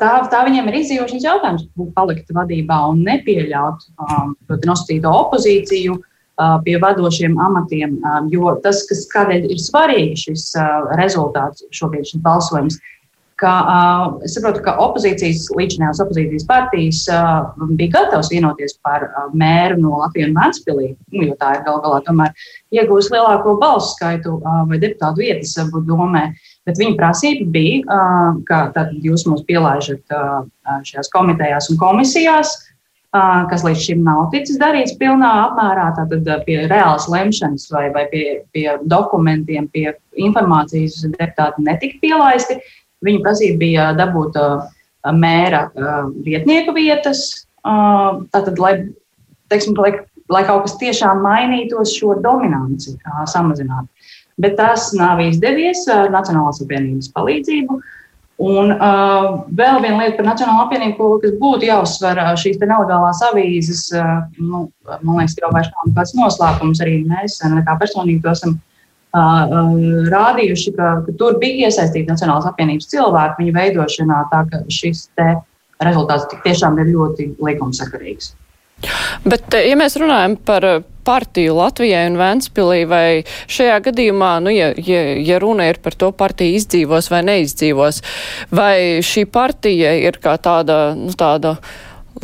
tā, 0.02 0.16
tā 0.32 0.40
viņiem 0.48 0.72
ir 0.72 0.80
izdzīvošanas 0.80 1.28
jautājums, 1.28 1.68
palikt 1.94 2.34
vadībā 2.34 2.82
un 2.90 3.06
nepieļaut 3.06 3.86
um, 4.02 4.34
nosacīto 4.50 5.14
opozīciju 5.22 6.00
uh, 6.00 6.10
pie 6.66 6.80
vadošiem 6.82 7.38
amatiem. 7.40 8.00
Jo 8.34 8.56
tas, 8.64 8.84
kas 8.90 9.06
kādēļ 9.14 9.52
ir 9.54 9.62
svarīgi 9.62 10.18
šis 10.26 10.50
rezultāts, 11.00 11.66
šobrīd 11.76 12.10
šis 12.10 12.24
balsojums, 12.26 12.80
ka 13.44 13.52
es 14.24 14.36
saprotu, 14.38 14.62
ka 14.64 14.76
opozīcijas, 14.82 15.50
līdzinājās 15.58 16.02
opozīcijas 16.04 16.46
partijas 16.48 17.02
bija 17.76 17.92
gatavs 17.98 18.32
vienoties 18.32 18.78
par 18.86 19.06
mēru 19.36 19.82
no 19.84 20.00
Latvijas 20.00 20.30
un 20.32 20.38
Vēnspilī, 20.38 20.90
nu, 21.16 21.26
jo 21.28 21.38
tā 21.42 21.58
ir 21.58 21.64
gal 21.68 21.82
galā 21.84 22.00
tomēr 22.06 22.46
iegūst 22.74 23.14
lielāko 23.14 23.58
balsu 23.62 23.94
skaitu 23.98 24.38
vai 24.44 24.80
deputātu 24.82 25.26
vietas 25.26 25.56
domē. 25.90 26.28
Bet 26.64 26.80
viņa 26.80 26.96
prasība 26.96 27.50
bija, 27.52 28.02
ka 28.48 28.86
jūs 29.04 29.26
mūs 29.28 29.44
pielaižat 29.50 30.14
šajās 30.88 31.12
komitejās 31.12 31.68
un 31.74 31.82
komisijās, 31.82 32.56
kas 33.14 33.64
līdz 33.66 33.82
šim 33.86 34.00
nav 34.06 34.24
ticis 34.34 34.58
darīts 34.62 34.96
pilnā 34.98 35.30
apmērā, 35.48 35.92
tātad 36.00 36.30
pie 36.48 36.64
reālas 36.66 37.06
lemšanas 37.12 37.68
vai, 37.74 37.88
vai 37.94 38.08
pie, 38.10 38.26
pie 38.56 38.68
dokumentiem, 38.90 39.68
pie 39.74 39.92
informācijas 40.18 41.04
deputāti 41.06 41.66
netika 41.68 42.02
pielaisti. 42.02 42.58
Viņa 43.06 43.22
prasība 43.26 43.60
bija 43.62 43.86
dabūt 44.00 44.40
mēra 45.20 45.68
vietnieku 46.26 46.74
vietas, 46.74 47.46
tātad, 47.62 48.58
lai, 48.58 48.74
teiksim, 49.52 49.78
lai, 49.78 49.94
lai 50.32 50.44
kaut 50.48 50.66
kas 50.66 50.80
tiešām 50.82 51.22
mainītos, 51.22 51.94
šo 52.00 52.18
dominanci 52.24 52.98
samazinātu 53.30 53.92
bet 54.42 54.58
tas 54.58 54.92
nav 54.98 55.22
izdevies 55.24 55.84
ar 55.92 56.12
Nacionālās 56.14 56.62
apvienības 56.64 57.12
palīdzību. 57.16 57.80
Un 58.42 58.72
uh, 58.74 59.44
vēl 59.54 59.78
viena 59.84 60.00
lieta 60.00 60.18
par 60.18 60.26
Nacionālo 60.26 60.64
apvienību, 60.66 61.10
kas 61.22 61.36
būtu 61.38 61.68
jāuzsver, 61.68 62.18
šīs 62.42 62.58
nelegālās 62.64 63.22
avīzes, 63.30 63.84
uh, 63.94 64.24
nu, 64.42 64.66
man 64.90 65.20
liekas, 65.20 65.38
jau 65.38 65.52
vairs 65.54 65.70
nav 65.70 65.92
nekāds 65.92 66.16
noslēpums. 66.18 66.82
Arī 66.82 66.96
mēs, 67.06 67.38
kā 67.44 67.76
personīgi, 67.78 68.24
to 68.26 68.34
esam 68.34 68.56
uh, 68.58 69.22
uh, 69.22 69.78
rādījuši, 70.10 70.74
ka, 70.80 70.92
ka 71.06 71.18
tur 71.22 71.38
bija 71.44 71.70
iesaistīti 71.70 72.10
Nacionālās 72.10 72.50
apvienības 72.50 72.90
cilvēki 72.96 73.44
viņu 73.44 73.58
veidošanā, 73.60 74.24
tā 74.34 74.42
ka 74.50 74.64
šis 74.82 75.06
rezultāts 75.84 76.26
tiešām 76.34 76.82
ir 76.82 76.90
ļoti 76.90 77.36
likumsakarīgs. 77.38 78.34
Bet, 79.24 79.48
ja 79.56 79.78
mēs 79.80 79.96
runājam 80.00 80.36
par 80.46 80.68
partiju 81.04 81.56
Latvijai 81.58 82.08
un 82.12 82.20
Ventspilī, 82.20 82.84
vai 82.90 83.08
šajā 83.52 83.80
gadījumā, 83.88 84.34
nu, 84.44 84.54
ja, 84.54 84.72
ja, 84.78 85.02
ja 85.20 85.40
runa 85.44 85.68
ir 85.72 85.80
par 85.84 85.98
to 86.00 86.12
partiju 86.16 86.60
izdzīvos 86.60 87.10
vai 87.12 87.24
neizdzīvos, 87.28 88.04
vai 88.56 88.76
šī 89.04 89.26
partija 89.32 89.96
ir 90.08 90.20
kā 90.24 90.38
tāda, 90.42 90.94
nu, 90.98 91.12
tāda 91.18 91.58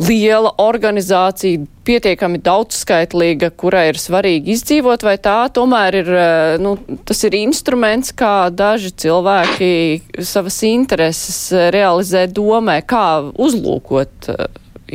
liela 0.00 0.52
organizācija, 0.62 1.64
pietiekami 1.84 2.38
daudzskaitlīga, 2.46 3.50
kurai 3.58 3.88
ir 3.90 3.98
svarīgi 3.98 4.54
izdzīvot, 4.54 5.02
vai 5.04 5.16
tā 5.20 5.36
tomēr 5.52 5.98
ir, 6.00 6.10
eh, 6.14 6.56
nu, 6.62 6.76
tas 7.04 7.24
ir 7.26 7.36
instruments, 7.40 8.14
kā 8.14 8.48
daži 8.54 8.94
cilvēki 8.94 10.22
savas 10.22 10.62
intereses 10.62 11.50
realizē 11.74 12.26
domē, 12.30 12.80
kā 12.86 13.32
uzlūkot 13.34 14.30
eh, 14.30 14.46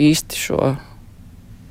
īsti 0.10 0.44
šo 0.48 0.76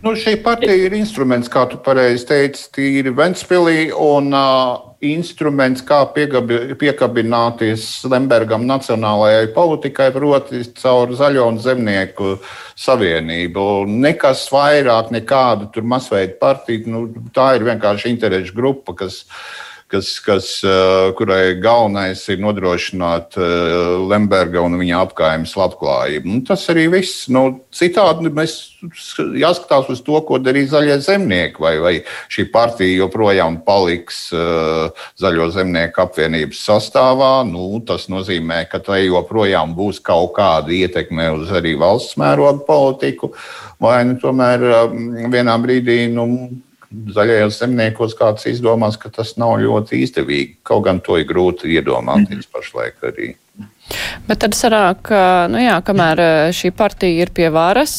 Nu, 0.05 0.11
šī 0.21 0.35
partija 0.45 0.75
ir 0.77 0.93
instruments, 0.93 1.49
kā 1.49 1.63
tu 1.71 1.79
pareizi 1.81 2.27
teici, 2.29 2.67
tīri 2.77 3.09
Ventspilī 3.17 3.87
un 3.97 4.27
uh, 4.37 4.75
instruments, 5.01 5.81
kā 5.89 6.03
piegabi, 6.13 6.75
piekabināties 6.77 7.87
Lembergam 8.13 8.67
nacionālajai 8.69 9.47
politikai, 9.57 10.11
proti 10.13 10.61
caur 10.77 11.15
zaļo 11.17 11.47
un 11.49 11.61
zemnieku 11.65 12.35
savienību. 12.85 13.65
Nekas 14.05 14.45
vairāk, 14.53 15.09
nekāda 15.17 15.71
tur 15.73 15.89
masveida 15.89 16.37
partija, 16.43 16.85
nu, 16.93 17.07
tā 17.33 17.55
ir 17.57 17.65
vienkārši 17.71 18.13
interešu 18.13 18.59
grupa, 18.61 18.99
kas 19.01 19.23
kas, 19.95 20.19
kas, 20.21 20.47
eh, 20.67 21.13
kurai 21.19 21.55
galvenais 21.63 22.23
ir 22.33 22.41
nodrošināt 22.43 23.39
eh, 23.39 23.75
Lemberga 24.11 24.63
un 24.65 24.79
viņa 24.81 25.03
apgājumas 25.05 25.55
labklājību. 25.59 26.33
Un 26.35 26.43
tas 26.49 26.65
arī 26.73 26.89
viss. 26.97 27.29
Nu, 27.33 27.45
citādi 27.75 28.33
mēs 28.35 28.57
jāskatās 29.39 29.89
uz 29.93 30.03
to, 30.05 30.19
ko 30.27 30.41
darīs 30.43 30.73
zaļie 30.73 30.99
zemnieki, 31.05 31.63
vai, 31.63 31.75
vai 31.83 31.95
šī 32.33 32.49
partija 32.53 32.99
joprojām 33.05 33.61
paliks 33.65 34.27
uh, 34.35 34.91
Zaļo 35.21 35.49
zemnieku 35.55 36.03
apvienības 36.05 36.61
sastāvā. 36.69 37.33
Nu, 37.49 37.81
tas 37.87 38.09
nozīmē, 38.13 38.65
ka 38.69 38.83
tai 38.85 39.05
joprojām 39.07 39.73
būs 39.79 40.03
kaut 40.05 40.35
kāda 40.37 40.75
ietekme 40.75 41.31
uz 41.39 41.55
arī 41.55 41.77
valsts 41.81 42.19
mēroga 42.21 42.67
politiku, 42.67 43.33
vai 43.81 44.03
nu, 44.09 44.19
tomēr 44.21 44.69
vienā 45.33 45.57
brīdī 45.63 46.05
nu, 46.13 46.29
zaļajos 47.15 47.61
zemniekos 47.63 48.17
kāds 48.19 48.49
izdomās, 48.51 48.99
ka 49.01 49.11
tas 49.13 49.35
nav 49.41 49.57
ļoti 49.63 50.03
izdevīgi. 50.05 50.59
Kaut 50.67 50.85
gan 50.89 51.01
to 51.05 51.19
ir 51.21 51.29
grūti 51.29 51.73
iedomāties 51.77 52.45
mhm. 52.45 52.51
pašlaik 52.55 53.09
arī. 53.11 53.33
Bet 54.25 54.41
tad 54.43 54.57
sanāk, 54.57 55.11
nu 55.53 55.61
jā, 55.61 55.77
kamēr 55.85 56.23
šī 56.57 56.73
partija 56.75 57.27
ir 57.27 57.33
pie 57.37 57.51
varas, 57.55 57.93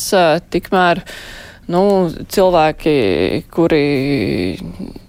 tikmēr 0.52 1.04
nu, 1.72 1.81
cilvēki, 2.31 2.95
kuri 3.53 3.84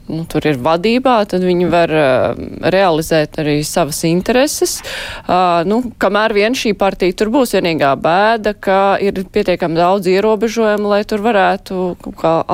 nu, 0.07 0.23
tur 0.31 0.47
ir 0.47 0.59
vadībā, 0.63 1.17
tad 1.29 1.45
viņi 1.45 1.69
var 1.71 1.93
uh, 1.93 2.41
realizēt 2.73 3.41
arī 3.43 3.59
savas 3.67 4.03
intereses. 4.09 4.79
Uh, 5.27 5.63
nu, 5.69 5.81
kamēr 6.03 6.35
vien 6.37 6.57
šī 6.57 6.77
partija 6.79 7.17
tur 7.19 7.33
būs 7.35 7.57
vienīgā 7.57 7.93
bēda, 8.03 8.55
ka 8.55 8.81
ir 9.03 9.25
pietiekami 9.33 9.79
daudz 9.79 10.09
ierobežojumu, 10.13 10.91
lai 10.95 11.03
tur 11.09 11.25
varētu 11.27 11.93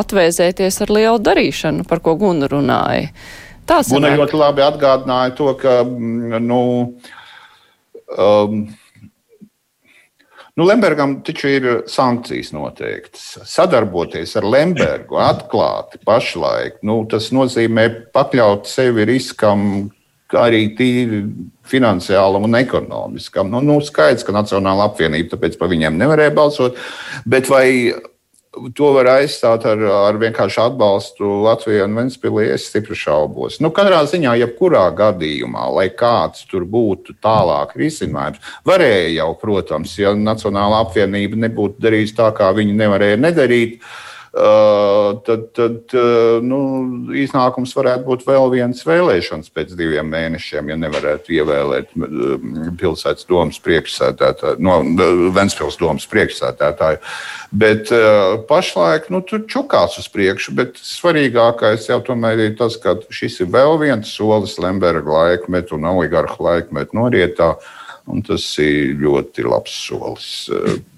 atvēzēties 0.02 0.82
ar 0.86 0.94
lielu 0.96 1.22
darīšanu, 1.22 1.88
par 1.88 2.02
ko 2.04 2.16
Guna 2.20 2.48
runāja. 2.50 3.12
Guna 3.68 4.16
ļoti 4.18 4.36
labi 4.36 4.64
atgādināja 4.64 5.34
to, 5.38 5.52
ka, 5.60 5.80
mm, 5.86 6.40
nu, 6.44 6.62
um, 8.18 8.64
Nu, 10.56 10.66
Lembergam 10.68 11.14
taču 11.24 11.48
ir 11.48 11.66
sankcijas 11.88 12.50
noteiktas. 12.52 13.38
Sadarboties 13.48 14.34
ar 14.36 14.44
Lembergu 14.44 15.16
atklāti 15.24 16.00
pašlaik, 16.04 16.82
nu, 16.84 16.98
tas 17.08 17.30
nozīmē 17.32 17.86
pakļaut 18.12 18.68
sevi 18.68 19.06
riskam 19.08 19.64
arī 20.36 20.66
tīri 20.76 21.22
finansiālam 21.68 22.44
un 22.48 22.58
ekonomiskam. 22.60 23.48
Nu, 23.52 23.62
nu, 23.64 23.78
skaidrs, 23.84 24.26
ka 24.28 24.36
Nacionāla 24.36 24.90
apvienība 24.90 25.34
tāpēc 25.34 25.56
par 25.60 25.72
viņiem 25.72 25.96
nevarēja 26.00 26.34
balsot, 26.36 26.76
bet 27.28 27.48
vai 27.52 27.66
to 28.76 28.90
var 28.96 29.08
aizstāt 29.14 29.64
ar, 29.68 29.80
ar 30.08 30.18
vienkārši 30.20 30.60
atbalstu 30.66 31.28
Latvijai 31.46 31.86
un 31.86 31.96
Ventspīlī. 32.00 32.46
Es 32.54 32.68
stipri 32.68 32.96
šaubos. 32.98 33.58
Nu, 33.64 33.72
katrā 33.74 34.02
ziņā, 34.08 34.36
jebkurā 34.42 34.84
gadījumā, 34.98 35.66
lai 35.76 35.88
kāds 35.96 36.46
tur 36.50 36.66
būtu 36.68 37.16
tālāk 37.24 37.74
risinājums, 37.80 38.42
varēja 38.68 39.10
jau, 39.22 39.32
protams, 39.40 39.96
ja 40.00 40.14
Nacionāla 40.18 40.82
apvienība 40.84 41.40
nebūtu 41.48 41.82
darījusi 41.82 42.18
tā, 42.20 42.32
kā 42.36 42.52
viņi 42.56 42.76
nevarēja 42.84 43.20
nedarīt. 43.24 43.78
Uh, 43.80 44.11
tad, 44.32 45.42
tad 45.52 45.92
uh, 45.92 46.38
nu, 46.40 46.58
iznākums 47.20 47.74
varētu 47.76 48.06
būt 48.06 48.22
vēl 48.24 48.46
viens 48.54 48.80
vēlēšanas 48.88 49.52
pēc 49.52 49.74
diviem 49.76 50.08
mēnešiem, 50.08 50.70
ja 50.72 50.78
nevarētu 50.80 51.34
ievēlēt 51.36 51.92
pilsētas 52.80 53.28
domas 53.28 53.60
priekšsēdētāju, 53.60 54.56
no 54.64 54.78
Ventspils 55.36 55.76
domas 55.80 56.08
priekšsēdētāju. 56.08 57.02
Bet 57.52 57.92
uh, 57.92 58.38
pašlaik 58.48 59.10
nu, 59.12 59.20
tur 59.28 59.44
čukās 59.52 59.98
uz 60.00 60.08
priekšu, 60.12 60.56
bet 60.56 60.80
svarīgākais 60.80 61.90
jau 61.92 62.00
tomēr 62.06 62.46
ir 62.46 62.56
tas, 62.56 62.80
ka 62.80 62.96
šis 63.12 63.42
ir 63.44 63.52
vēl 63.52 63.76
viens 63.84 64.16
solis 64.16 64.56
Lemberga 64.62 65.12
laikmetu 65.12 65.76
un 65.76 65.90
oligarhu 65.92 66.48
laikmetu 66.48 66.96
norietā. 66.96 67.52
Un 68.10 68.18
tas 68.26 68.42
ir 68.58 68.96
ļoti 68.98 69.44
labs 69.46 69.76
solis. 69.84 70.30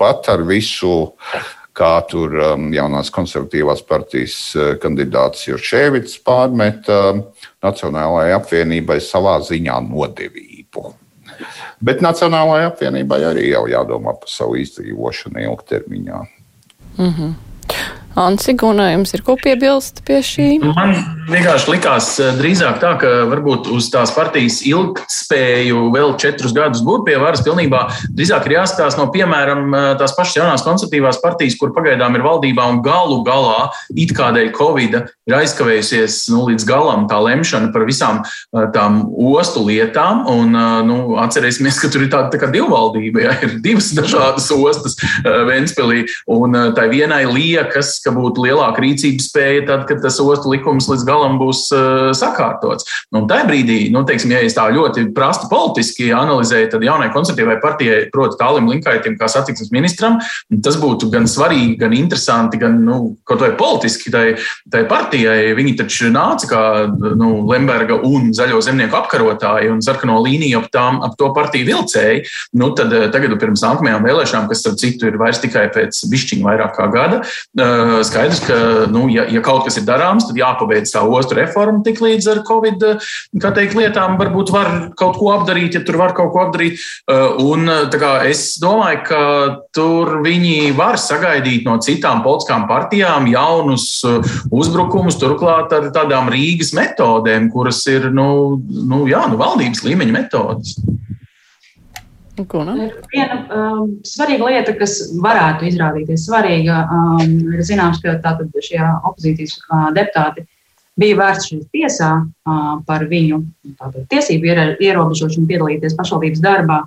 Pat 0.00 0.31
ar 0.33 0.41
visu 0.49 0.95
uh, 1.11 1.50
kā 1.75 1.93
tur 2.11 2.35
um, 2.38 2.69
jaunās 2.75 3.11
konservatīvās 3.14 3.83
partijas 3.88 4.37
uh, 4.57 4.75
kandidāts 4.83 5.49
Jurčēvits 5.49 6.21
pārmet 6.26 6.90
uh, 6.93 7.25
Nacionālajai 7.64 8.37
apvienībai 8.38 9.00
savā 9.02 9.40
ziņā 9.45 9.81
nodevību. 9.88 10.93
Bet 11.85 12.04
Nacionālajai 12.04 12.69
apvienībai 12.71 13.21
arī 13.33 13.49
jau 13.50 13.64
jādomā 13.71 14.14
par 14.21 14.31
savu 14.31 14.61
izdzīvošanu 14.62 15.43
ilgtermiņā. 15.49 16.23
Mm 16.99 17.11
-hmm. 17.11 17.35
Ansi, 18.14 18.54
Gunā, 18.54 18.92
jums 18.92 19.11
ir 19.16 19.25
ko 19.26 19.35
piebilst 19.40 20.04
pie 20.06 20.21
šī? 20.23 20.49
Man 20.62 20.92
vienkārši 21.26 21.73
likās 21.73 22.09
eh, 22.23 22.30
drīzāk 22.38 22.78
tā, 22.83 22.92
ka 23.00 23.11
varbūt 23.30 23.66
uz 23.75 23.88
tās 23.90 24.12
partijas 24.14 24.61
ilgtspēju 24.68 25.88
vēl 25.94 26.14
četrus 26.23 26.54
gadus 26.54 26.85
būt 26.87 27.06
pie 27.09 27.16
varas 27.21 27.42
pilnībā 27.47 27.80
drīzāk 28.14 28.47
ir 28.49 28.59
jāskatās 28.59 28.99
no, 29.00 29.09
piemēram, 29.14 29.64
eh, 29.75 29.88
tās 30.00 30.14
pašas 30.16 30.38
jaunās 30.38 30.64
konservatīvās 30.66 31.18
partijas, 31.25 31.56
kur 31.59 31.73
pagaidām 31.75 32.14
ir 32.14 32.26
valdībā 32.26 32.68
un 32.71 32.83
galu 32.85 33.23
galā 33.26 33.71
it 33.90 34.14
kā 34.16 34.30
dēļ 34.37 34.52
Covid 34.54 34.99
ir 35.00 35.37
aizkavējusies 35.40 36.21
nu, 36.30 36.44
līdz 36.50 36.68
galam 36.68 37.09
tā 37.11 37.18
lemšana 37.25 37.73
par 37.75 37.87
visām 37.88 38.23
eh, 38.23 38.68
tām 38.76 39.02
ostu 39.11 39.64
lietām. 39.66 40.23
Un, 40.30 40.54
nu, 40.87 40.97
atcerēsimies, 41.21 41.80
ka 41.80 41.90
tur 41.92 42.04
ir 42.04 42.12
tāda 42.12 42.38
tā 42.38 42.49
divvaldība, 42.52 43.25
ja 43.25 43.35
ir 43.42 43.59
divas 43.64 43.90
dažādas 43.97 44.47
ostas 44.54 44.97
Ventspilī, 45.25 46.04
un 46.30 46.54
tai 46.76 46.87
vienai 46.92 47.25
liekas, 47.28 47.97
ka 48.04 48.12
būtu 48.14 48.44
lielāka 48.46 48.82
rīcības 48.84 49.28
spēja 49.30 49.64
tad, 49.70 49.87
kad 49.88 50.02
tas 50.04 50.20
ostu 50.23 50.52
likums 50.52 50.88
līdz 50.90 51.06
galam 51.08 51.38
būs 51.40 51.66
uh, 51.75 52.11
sakārtots. 52.16 52.87
Nu, 53.14 53.25
tajā 53.30 53.49
brīdī, 53.49 53.78
nu, 53.94 54.04
teiksim, 54.08 54.34
ja 54.34 54.42
es 54.44 54.56
tā 54.56 54.66
ļoti 54.75 55.08
prasti 55.16 55.49
politiski 55.50 56.11
analizēju, 56.14 56.70
tad 56.75 56.87
jaunai 56.87 57.11
konservatīvai 57.14 57.58
partijai, 57.62 58.00
proti, 58.14 58.38
Tālim 58.40 58.68
Linkaitim, 58.70 59.16
kā 59.20 59.28
satiksmes 59.30 59.73
ministram, 59.75 60.18
tas 60.64 60.76
būtu 60.80 61.08
gan 61.12 61.28
svarīgi, 61.30 61.76
gan 61.80 61.94
interesanti, 61.96 62.61
gan 62.61 62.80
nu, 62.84 62.99
kaut 63.28 63.42
vai 63.44 63.52
politiski 63.58 64.12
tai, 64.14 64.25
tai 64.70 64.84
partijai. 64.90 65.54
Viņi 65.56 65.76
taču 65.80 66.11
nāca 66.14 66.50
kā 66.50 66.62
nu, 66.90 67.30
Lemberga 67.49 67.99
un 68.04 68.32
Zaļo 68.37 68.61
zemnieku 68.64 68.99
apkarotāji 68.99 69.70
un 69.73 69.82
sarkano 69.84 70.18
līniju 70.25 70.61
ap, 70.61 70.70
tām, 70.75 71.00
ap 71.06 71.16
to 71.20 71.30
partiju 71.37 71.68
vilcēji. 71.70 72.25
Nu, 72.61 72.70
tad 72.76 72.92
eh, 72.94 73.06
tagad, 73.14 73.37
pirms 73.40 73.64
nākamajām 73.64 74.06
vēlēšanām, 74.06 74.49
kas, 74.50 74.62
starp 74.64 74.78
citu, 74.80 75.08
ir 75.08 75.18
vairs 75.20 75.42
tikai 75.42 75.66
pēc 75.75 76.04
bišķiņa 76.11 76.46
vairāk 76.46 76.75
kā 76.76 76.88
gada, 76.92 77.20
uh, 77.25 77.94
skaidrs, 78.07 78.41
ka, 78.47 78.57
nu, 78.93 79.07
ja, 79.13 79.27
ja 79.31 79.43
kaut 79.45 79.65
kas 79.67 79.79
ir 79.81 79.87
darāms, 79.89 80.27
tad 80.29 80.39
jāpabeidz 80.39 80.93
tā 80.95 81.05
ostu 81.07 81.39
reforma 81.39 81.83
tik 81.87 82.03
līdz 82.05 82.31
ar 82.33 82.43
Covid 82.49 82.85
teikt, 83.55 83.77
lietām. 83.79 84.19
Varbūt 84.21 84.53
var 84.55 84.71
kaut 84.99 85.19
ko 85.21 85.31
apdarīt, 85.35 85.79
ja 85.79 85.85
tur 85.87 85.99
var 86.01 86.15
kaut 86.17 86.33
ko 86.35 86.45
apdarīt. 86.47 86.81
Uh, 87.11 87.39
un 87.45 87.71
kā, 87.95 88.13
es 88.31 88.57
domāju, 88.63 89.03
ka 89.09 89.23
tur 89.75 90.19
viņi 90.25 90.73
var 90.79 90.99
sagaidīt 91.01 91.69
no 91.69 91.79
citām 91.85 92.25
politiskām 92.25 92.67
partijām 92.71 93.29
jaunus 93.31 93.89
uzbrukumus, 94.55 95.19
turklāt 95.21 95.73
ar 95.75 95.91
tādām 95.95 96.31
Rīgas 96.33 96.75
metodēm, 96.77 97.51
kuras 97.55 97.83
ir 97.91 98.11
nu, 98.15 98.59
nu, 98.65 99.05
jā, 99.11 99.25
nu, 99.31 99.41
valdības 99.41 99.85
līmeņa 99.87 100.19
metodas. 100.19 100.79
Guna? 102.43 102.75
Viena 103.12 103.37
um, 103.47 103.93
svarīga 104.07 104.49
lieta, 104.50 104.73
kas 104.79 104.97
varētu 105.23 105.69
izrādīties 105.69 106.25
svarīga, 106.26 106.81
um, 106.91 107.37
ir 107.55 107.62
zināms, 107.67 108.00
ka 108.03 108.17
tātad 108.25 108.50
šie 108.64 108.81
opozīcijas 108.83 109.55
uh, 109.69 109.91
deputāti 109.95 110.43
bija 110.99 111.19
vērsti 111.21 111.53
šeit 111.53 111.69
tiesā 111.75 112.11
uh, 112.25 112.64
par 112.88 113.07
viņu 113.11 113.38
tātad, 113.79 114.03
tiesību 114.11 114.50
ierobežošanu 114.83 115.47
piedalīties 115.50 115.95
pašvaldības 115.99 116.43
darbā. 116.43 116.81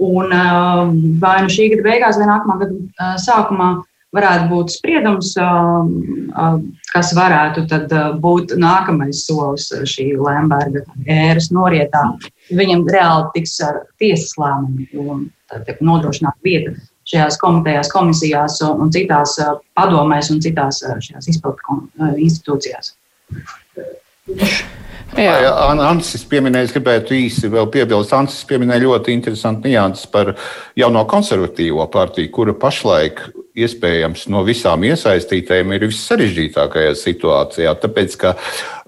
Un 0.00 0.34
uh, 0.34 0.90
vai 1.22 1.38
nu 1.44 1.52
šī 1.52 1.70
gada 1.74 1.86
beigās 1.86 2.18
vai 2.18 2.26
nākamā 2.32 2.58
gada 2.64 2.74
uh, 2.74 3.14
sākumā 3.22 3.70
varētu 4.16 4.48
būt 4.50 4.72
spriedums, 4.74 5.28
kas 6.90 7.12
varētu 7.14 7.62
būt 8.18 8.56
nākamais 8.58 9.22
solis 9.26 9.68
šī 9.92 10.08
Lemberga 10.18 10.82
ēras 11.06 11.50
norietā. 11.54 12.08
Viņam 12.50 12.86
reāli 12.90 13.28
tiks 13.36 13.58
ar 13.64 13.84
tiesas 14.00 14.34
lēmumu 14.40 15.20
nodrošināt 15.86 16.38
vietu 16.46 16.74
šajās 17.10 17.38
komitejās, 17.40 17.90
komisijās 17.92 18.60
un 18.66 18.90
citās 18.94 19.36
padomēs 19.78 20.30
un 20.34 20.42
citās 20.42 20.82
šajās 20.84 21.30
izpildu 21.32 21.80
institūcijās. 22.18 22.94
Jā, 25.18 25.32
jā 25.42 25.52
Ansis 25.88 26.22
pieminēja, 26.30 26.68
es 26.68 26.74
gribētu 26.74 27.16
īsi 27.18 27.50
vēl 27.50 27.66
piebilst. 27.72 28.14
Ansis 28.14 28.46
pieminēja 28.46 28.84
ļoti 28.84 29.14
interesantu 29.16 29.70
nianses 29.70 30.06
par 30.10 30.36
jauno 30.78 31.02
konservatīvo 31.10 31.86
partiju, 31.90 32.30
kura 32.34 32.54
pašlaik 32.54 33.24
iespējams 33.64 34.26
no 34.32 34.42
visām 34.46 34.84
iesaistītajiem 34.88 35.74
ir 35.76 35.86
vissarežģītākajā 35.90 36.94
situācijā, 36.98 37.74
tāpēc 37.82 38.16
ka 38.20 38.34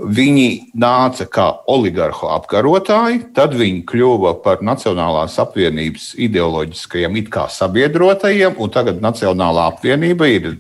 viņi 0.03 0.75
nāca 0.79 1.27
kā 1.31 1.47
oligarhu 1.71 2.31
apkarotāji, 2.35 3.23
tad 3.37 3.55
viņi 3.59 3.85
kļuva 3.89 4.35
par 4.45 4.63
Nacionālās 4.67 5.39
apvienības 5.43 6.13
ideoloģiskajiem 6.23 7.19
it 7.23 7.31
kā 7.33 7.47
sabiedrotajiem, 7.53 8.57
un 8.63 8.73
tagad 8.73 9.03
Nacionālā 9.05 9.69
apvienība 9.73 10.29
ir 10.31 10.51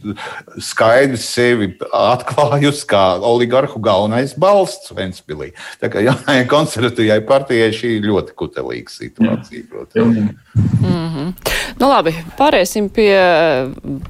skaidri 0.62 1.20
sevi 1.20 1.72
atklājusi 1.96 2.86
kā 2.90 3.04
oligarhu 3.18 3.82
galvenais 3.82 4.36
balsts 4.38 4.92
Ventspilī. 4.96 5.52
Tā 5.82 5.90
kā 5.92 6.04
jaunajai 6.04 6.46
konservatīvai 6.54 7.20
partijai 7.28 7.72
šī 7.76 7.96
ir 7.98 8.08
ļoti 8.10 8.36
kutelīga 8.38 8.92
situācija, 8.92 9.66
protams. 9.70 10.16
Mm 10.82 11.08
-hmm. 11.12 11.32
Nu 11.78 11.88
labi, 11.88 12.14
pāriesim 12.38 12.88
pie 12.88 13.16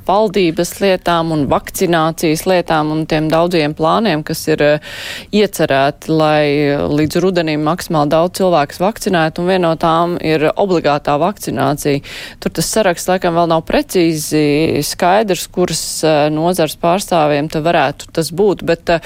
valdības 0.07 0.73
lietām 0.83 1.31
un 1.35 1.45
vakcinācijas 1.51 2.43
lietām 2.51 2.91
un 2.95 3.05
tiem 3.07 3.29
daudziem 3.31 3.77
plāniem, 3.79 4.25
kas 4.27 4.43
ir 4.51 4.65
uh, 4.67 4.97
iecerēti, 5.31 6.11
lai 6.11 6.45
līdz 6.91 7.21
rudenim 7.23 7.63
maksimāli 7.67 8.13
daudz 8.15 8.41
cilvēkus 8.41 8.83
vakcinētu, 8.83 9.43
un 9.43 9.53
viena 9.53 9.69
no 9.69 9.79
tām 9.79 10.17
ir 10.19 10.49
obligātā 10.51 11.15
vakcinācija. 11.23 12.03
Tur 12.43 12.55
tas 12.59 12.73
saraksts 12.75 13.11
laikam 13.13 13.39
vēl 13.39 13.53
nav 13.53 13.63
precīzi 13.69 14.83
skaidrs, 14.87 15.47
kuras 15.55 15.85
uh, 16.03 16.27
nozars 16.35 16.75
pārstāvjiem 16.83 17.53
te 17.53 17.63
varētu 17.63 18.11
tas 18.13 18.33
būt, 18.35 18.67
bet, 18.67 18.97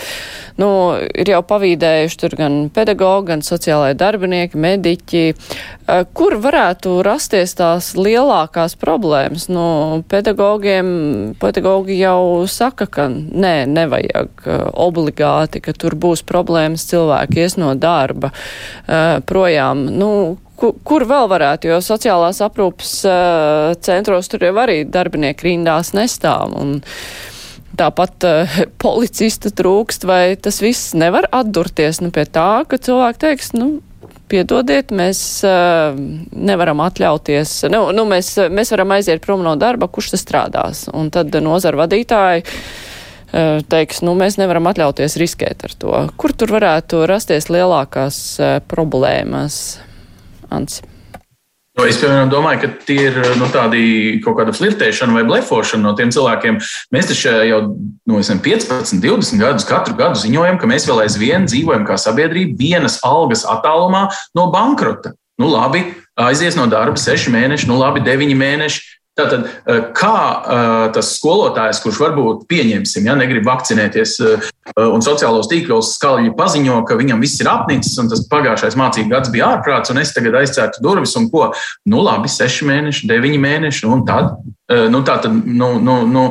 nu, 0.57 0.71
ir 0.97 1.35
jau 1.35 1.43
pavīdējuši 1.47 2.21
tur 2.25 2.39
gan 2.39 2.59
pedagogi, 2.73 3.31
gan 3.35 3.45
sociālai 3.45 3.93
darbinieki, 3.99 4.59
mediķi, 4.61 5.25
kur 6.17 6.41
varētu 6.43 6.97
rast 7.07 7.27
rasties 7.27 7.57
tās 7.59 7.95
lielākās 7.99 8.77
problēmas. 8.79 9.49
Nu, 9.51 10.03
pedagogiem, 10.67 11.35
pedagogi 11.39 11.99
jau 12.01 12.47
saka, 12.47 12.87
ka 12.87 13.09
nē, 13.09 13.67
nevajag 13.71 14.47
uh, 14.47 14.71
obligāti, 14.73 15.61
ka 15.61 15.73
tur 15.73 15.95
būs 15.95 16.25
problēmas, 16.27 16.87
cilvēki 16.91 17.41
ies 17.41 17.57
no 17.57 17.75
darba 17.75 18.33
uh, 18.33 19.21
projām. 19.27 19.87
Nu, 19.87 20.39
kur, 20.57 20.75
kur 20.85 21.07
vēl 21.07 21.29
varētu, 21.31 21.71
jo 21.71 21.81
sociālās 21.81 22.43
aprūpas 22.43 22.93
uh, 23.07 23.75
centros 23.81 24.29
tur 24.29 24.43
jau 24.43 24.57
arī 24.59 24.85
darbinieki 24.85 25.53
rindās 25.53 25.95
nestāv. 25.95 26.57
Un, 26.57 26.81
Tāpat 27.77 28.25
uh, 28.25 28.53
policista 28.83 29.51
trūkst, 29.53 30.07
vai 30.09 30.37
tas 30.41 30.63
viss 30.65 30.95
nevar 30.97 31.27
atdurties 31.29 32.01
nu, 32.01 32.09
pie 32.09 32.25
tā, 32.25 32.65
ka 32.65 32.79
cilvēki 32.81 33.21
teiks, 33.21 33.53
nu, 33.53 33.83
piedodiet, 34.31 34.93
mēs 34.95 35.21
uh, 35.47 35.97
nevaram 36.33 36.83
atļauties, 36.85 37.59
nu, 37.73 37.83
nu 37.97 38.07
mēs, 38.09 38.33
mēs 38.53 38.73
varam 38.75 38.97
aiziet 38.97 39.23
prom 39.25 39.45
no 39.47 39.55
darba, 39.61 39.89
kurš 39.89 40.15
tas 40.15 40.27
strādās. 40.27 40.87
Un 40.97 41.13
tad 41.15 41.35
nozara 41.45 41.85
vadītāji 41.85 42.45
uh, 42.47 43.63
teiks, 43.71 44.03
nu, 44.07 44.17
mēs 44.19 44.41
nevaram 44.41 44.69
atļauties 44.73 45.19
riskēt 45.23 45.67
ar 45.69 45.79
to. 45.79 45.95
Kur 46.21 46.35
tur 46.37 46.57
varētu 46.59 47.07
rasties 47.11 47.51
lielākās 47.53 48.21
uh, 48.41 48.59
problēmas, 48.71 49.79
Ants? 50.51 50.83
Es 51.85 51.99
piemēram, 52.01 52.31
domāju, 52.33 52.63
ka 52.63 52.69
tie 52.89 52.97
ir 53.11 53.17
nu, 53.37 53.51
tādi 53.53 53.81
kaut 54.25 54.39
kāda 54.39 54.55
flirtēšana 54.57 55.13
vai 55.13 55.27
blefošana 55.29 55.85
no 55.85 55.93
tiem 55.99 56.09
cilvēkiem. 56.15 56.57
Mēs 56.95 57.11
taču 57.11 57.35
jau 57.45 57.59
nu, 58.09 58.21
15, 58.23 58.97
20 59.03 59.43
gadus 59.43 59.69
katru 59.69 59.93
gadu 59.99 60.17
ziņojam, 60.23 60.57
ka 60.57 60.71
mēs 60.71 60.89
vēl 60.89 61.03
aizvien 61.05 61.45
dzīvojam 61.45 61.85
kā 61.85 61.99
sabiedrība 62.01 62.57
vienas 62.63 62.97
algas 63.05 63.45
attālumā 63.45 64.07
no 64.39 64.49
bankrota. 64.55 65.13
Nu, 65.37 65.51
labi, 65.53 65.85
aizies 66.17 66.57
no 66.57 66.65
darba 66.73 66.97
seši 66.97 67.35
mēneši, 67.35 67.69
nu 67.69 67.77
labi, 67.77 68.01
deviņi 68.09 68.39
mēneši. 68.41 68.85
Tātad, 69.17 69.47
eh, 69.65 69.79
kā 69.97 70.17
eh, 70.21 70.91
tas 70.93 71.15
skolotājs, 71.17 71.79
kurš 71.81 72.03
varbūt 72.03 72.43
pieņemsim, 72.51 73.07
ja 73.09 73.15
negrib 73.17 73.47
vakcinēties, 73.49 74.13
eh, 74.21 74.51
un 74.85 75.01
sociālos 75.01 75.49
tīklos 75.49 75.95
skaļi 75.97 76.35
paziņo, 76.37 76.83
ka 76.85 76.99
viņam 77.01 77.25
viss 77.25 77.41
ir 77.41 77.49
apnicis, 77.49 77.97
un 78.03 78.11
tas 78.13 78.27
pagājušais 78.29 78.77
mācību 78.77 79.15
gads 79.15 79.33
bija 79.33 79.55
ārprāts, 79.55 79.95
un 79.95 80.03
es 80.05 80.13
tagad 80.13 80.37
aizcērtu 80.43 80.85
durvis, 80.85 81.17
un 81.17 81.31
ko? 81.33 81.49
Nu, 81.89 82.05
labi, 82.05 82.29
seši 82.29 82.69
mēneši, 82.69 83.09
deviņi 83.09 83.41
mēneši, 83.41 83.89
un 83.89 84.05
tad. 84.05 84.37
Nu, 84.67 84.99
tā 85.07 85.21
tad 85.23 85.31
nu, 85.47 85.77
nu, 85.79 86.01
nu, 86.11 86.23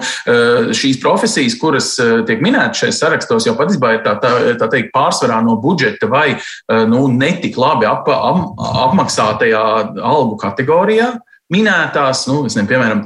šīs 0.76 0.98
profesijas, 1.00 1.54
kuras 1.56 1.94
tiek 2.28 2.42
minētas 2.44 2.82
šajos 2.82 2.98
sarakstos, 3.00 3.46
jau 3.48 3.54
patiesībā 3.56 3.94
ir 3.96 4.02
tā, 4.04 4.18
tā, 4.20 4.32
tā 4.60 4.68
teikt, 4.74 4.92
pārsvarā 4.92 5.38
no 5.40 5.56
budžeta 5.64 6.10
vai 6.12 6.36
nu, 6.68 7.06
netik 7.16 7.56
labi 7.56 7.88
ap, 7.88 8.12
ap, 8.12 8.60
apmaksātajā 8.90 9.64
algu 10.04 10.36
kategorijā. 10.44 11.14
Minētās, 11.54 12.26
nu, 12.30 12.42
nezinu, 12.48 12.70
piemēram, 12.70 13.04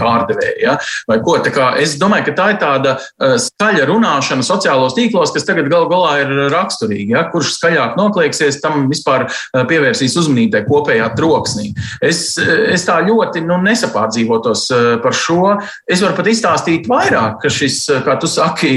pārdevēja. 0.00 0.56
Ja? 0.62 0.76
Vai 1.08 1.18
ko, 1.24 1.36
es 1.80 1.96
domāju, 2.00 2.28
ka 2.28 2.34
tā 2.38 2.46
ir 2.54 2.58
tāda 2.62 2.96
uh, 2.98 3.36
skaļa 3.40 3.86
runāšana 3.90 4.46
sociālos 4.46 4.96
tīklos, 4.96 5.32
kas 5.34 5.46
tagad 5.48 5.70
gal 5.72 5.88
galā 5.90 6.20
ir 6.24 6.32
raksturīga. 6.52 7.16
Ja? 7.16 7.24
Kurš 7.32 7.54
skaļāk 7.58 7.96
noklieksies, 7.98 8.60
tam 8.62 8.88
vispār 8.90 9.26
uh, 9.28 9.62
pievērsīs 9.70 10.16
uzmanību 10.20 10.54
tai 10.54 10.64
kopējā 10.68 11.10
troksnī. 11.18 11.70
Es, 12.04 12.22
es 12.40 12.86
tā 12.88 13.00
ļoti 13.06 13.44
nu, 13.46 13.58
nesapārdzīvotos 13.64 14.66
par 15.02 15.16
šo. 15.16 15.56
Es 15.90 16.02
varu 16.02 16.16
pat 16.18 16.30
izstāstīt 16.30 16.88
vairāk, 16.90 17.40
ka 17.42 17.52
šis, 17.52 17.82
kā 18.04 18.16
tu 18.20 18.28
saki, 18.30 18.72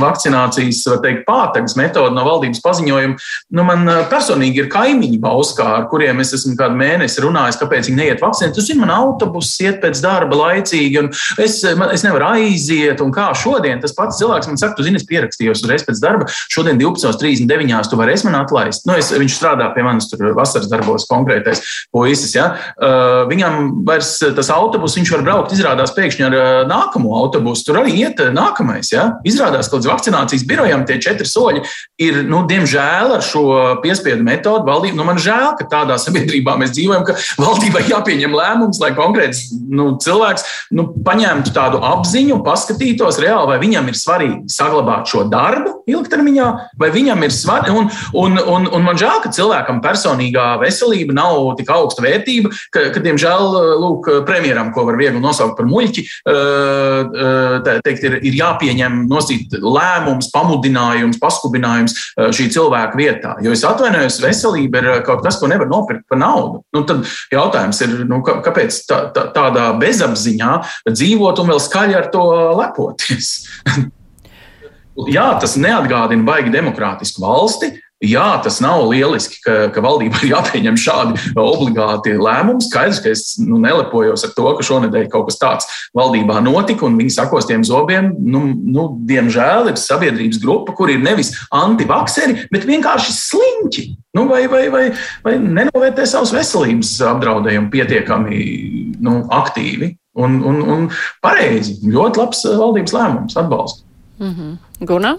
vakcinācijas, 0.00 0.82
teikt, 1.04 1.24
pātagas 1.28 1.76
metode 1.78 2.14
no 2.16 2.24
valdības 2.26 2.62
paziņojuma, 2.64 3.18
nu, 3.56 3.66
man 3.66 3.92
personīgi 4.10 4.64
ir 4.64 4.70
kaimiņi 4.72 5.20
Bauskā, 5.22 5.66
ar 5.80 5.88
kuriem 5.90 6.22
es 6.24 6.34
esmu 6.36 6.56
kādu 6.58 6.78
mēnesi 6.78 7.22
runājis, 7.24 7.37
kāpēc 7.60 7.88
viņi 7.88 7.98
neiet 7.98 8.22
vakcinēt. 8.24 8.54
Tu 8.56 8.64
zini, 8.64 8.82
man 8.82 8.92
autobus 8.94 9.50
iet 9.62 9.80
pēc 9.82 10.00
darba 10.04 10.38
laicīgi, 10.38 11.00
un 11.02 11.10
es, 11.42 11.60
man, 11.78 11.92
es 11.94 12.04
nevaru 12.06 12.30
aiziet. 12.34 13.02
Un 13.04 13.12
kā 13.14 13.28
šodien 13.38 13.82
tas 13.82 13.94
pats 13.96 14.18
cilvēks 14.20 14.50
man 14.50 14.60
saka, 14.60 14.76
tu 14.78 14.86
zini, 14.86 15.00
es 15.00 15.06
pierakstījos 15.08 15.62
uzreiz 15.64 15.84
pēc 15.86 16.02
darba, 16.02 16.28
šodien 16.52 16.80
12.39. 16.80 17.90
tu 17.90 18.00
varēsi 18.00 18.28
man 18.28 18.38
atlaist. 18.42 18.86
Nu, 18.88 18.96
es, 18.98 19.10
viņš 19.14 19.38
strādā 19.38 19.70
pie 19.74 19.84
manis 19.86 20.10
tur 20.10 20.32
vasaras 20.36 20.70
darbos 20.70 21.06
konkrētais 21.10 21.62
puisis. 21.94 22.34
Ja? 22.36 22.50
Uh, 22.76 23.24
viņam 23.30 23.84
vairs 23.88 24.16
tas 24.36 24.52
autobus, 24.54 24.96
viņš 24.98 25.14
var 25.16 25.24
braukt, 25.26 25.54
izrādās 25.56 25.94
pēkšņi 25.96 26.26
ar 26.28 26.38
uh, 26.38 26.46
nākamo 26.68 27.14
autobusu. 27.22 27.66
Tur 27.68 27.82
arī 27.82 27.96
iet 28.02 28.22
uh, 28.22 28.32
nākamais. 28.34 28.92
Ja? 28.94 29.08
Izrādās, 29.28 29.70
ka 29.70 29.78
līdz 29.78 29.90
vakcinācijas 29.92 30.46
birojam 30.48 30.84
tie 30.88 30.98
četri 31.02 31.28
soļi 31.28 31.64
ir, 32.04 32.22
nu, 32.28 32.44
diemžēl, 32.48 33.14
ar 33.18 33.24
šo 33.24 33.44
piespiedu 33.84 34.26
metodu 34.26 34.68
valdība. 34.68 34.98
Nu, 34.98 35.06
man 35.08 35.20
žēl, 35.22 35.54
ka 35.58 35.68
tādā 35.70 35.98
sabiedrībā 36.00 36.56
mēs 36.60 36.74
dzīvojam, 36.76 37.06
ka 37.08 37.16
valdībai 37.36 37.84
jāpieņem 37.88 38.36
lēmums, 38.36 38.80
lai 38.82 38.92
konkrēts 38.96 39.48
nu, 39.52 39.90
cilvēks 40.02 40.46
nu, 40.76 40.88
paņemtu 41.04 41.52
tādu 41.56 41.82
apziņu, 41.84 42.40
paskatītos 42.46 43.20
reāli, 43.22 43.50
vai 43.52 43.58
viņam 43.62 43.90
ir 43.90 43.98
svarīgi 43.98 44.52
saglabāt 44.52 45.10
šo 45.10 45.24
darbu 45.30 45.78
ilgtermiņā, 45.88 46.48
vai 46.80 46.90
viņam 46.94 47.24
ir 47.26 47.34
svarīgi. 47.34 47.74
Un, 47.78 47.90
un, 48.18 48.40
un, 48.54 48.68
un 48.78 48.86
man 48.86 48.98
žēl, 49.00 49.22
ka 49.24 49.32
cilvēkam 49.34 49.82
personīgā 49.84 50.46
veselība 50.62 51.16
nav 51.16 51.52
tik 51.58 51.70
augsta 51.72 52.04
vērtība, 52.04 52.52
ka, 52.74 52.88
ka 52.94 53.02
diemžēl, 53.04 53.58
lūk, 53.82 54.10
premjeram, 54.28 54.72
ko 54.74 54.86
var 54.88 54.98
viegli 55.00 55.22
nosaukt 55.22 55.56
par 55.58 55.68
muļķi, 55.68 56.04
teikt, 57.86 58.06
ir, 58.08 58.18
ir 58.28 58.38
jāpieņem 58.38 59.04
nosīt 59.10 59.58
lēmums, 59.58 60.30
pamudinājums, 60.34 61.20
paskubinājums 61.22 61.96
šī 62.36 62.48
cilvēka 62.54 62.98
vietā. 62.98 63.36
Jo 63.44 63.54
es 63.56 63.64
atvainojos, 63.66 64.20
veselība 64.22 64.82
ir 64.82 64.90
kaut 65.06 65.24
kas, 65.24 65.40
ko 65.40 65.50
nevar 65.50 65.70
nopirkt 65.70 66.06
par 66.10 66.20
naudu. 66.20 66.62
Nu, 66.74 66.84
tad 66.88 67.04
jautājums 67.32 67.82
ir, 67.84 67.94
nu, 68.08 68.20
kāpēc 68.24 68.80
tā, 68.88 69.00
tā, 69.14 69.28
tādā 69.34 69.70
bezapziņā 69.80 70.52
dzīvot 70.90 71.42
un 71.42 71.52
vēl 71.52 71.62
skaļi 71.62 71.98
ar 71.98 72.10
to 72.14 72.24
lepoties? 72.58 73.32
Jā, 75.14 75.28
tas 75.38 75.54
neatgādina 75.60 76.26
baigi 76.26 76.50
demokrātisku 76.50 77.22
valsti, 77.22 77.76
Jā, 77.98 78.36
tas 78.44 78.60
nav 78.62 78.84
lieliski, 78.92 79.40
ka, 79.42 79.54
ka 79.74 79.82
valdībai 79.82 80.20
ir 80.28 80.30
jāpieņem 80.36 80.76
šādi 80.78 81.32
obligāti 81.34 82.14
lēmumi. 82.14 82.62
Skaidrs, 82.62 83.00
ka 83.02 83.10
es 83.10 83.22
nu, 83.42 83.58
nelepojos 83.62 84.22
ar 84.28 84.34
to, 84.36 84.44
ka 84.54 84.66
šonadēļ 84.68 85.08
kaut 85.10 85.26
kas 85.30 85.40
tāds 85.40 85.70
valdībā 85.98 86.38
notika, 86.46 86.86
un 86.86 86.98
viņi 87.00 87.16
sakos 87.16 87.48
tiem 87.50 87.64
zobiem. 87.66 88.12
Nu, 88.22 88.44
nu, 88.54 88.84
diemžēl 89.08 89.72
ir 89.72 89.80
sabiedrības 89.82 90.38
grupa, 90.42 90.76
kur 90.78 90.92
ir 90.94 91.02
nevis 91.02 91.32
antivakseri, 91.54 92.46
bet 92.54 92.68
vienkārši 92.68 93.16
sliņķi. 93.16 93.84
Nu, 94.14 94.28
vai, 94.30 94.44
vai, 94.50 94.68
vai, 94.70 94.84
vai 95.26 95.34
nenovērtē 95.42 96.06
savas 96.06 96.30
veselības 96.36 96.92
apdraudējumu 97.10 97.72
pietiekami 97.74 98.38
nu, 99.02 99.24
aktīvi 99.40 99.90
un, 100.22 100.38
un, 100.46 100.62
un 100.62 100.86
pareizi. 101.24 101.80
Ļoti 101.82 102.22
labs 102.22 102.46
valdības 102.46 102.94
lēmums, 102.94 103.36
atbalstu. 103.42 103.82
Mm 104.22 104.32
-hmm. 104.34 104.86
Gunā? 104.86 105.16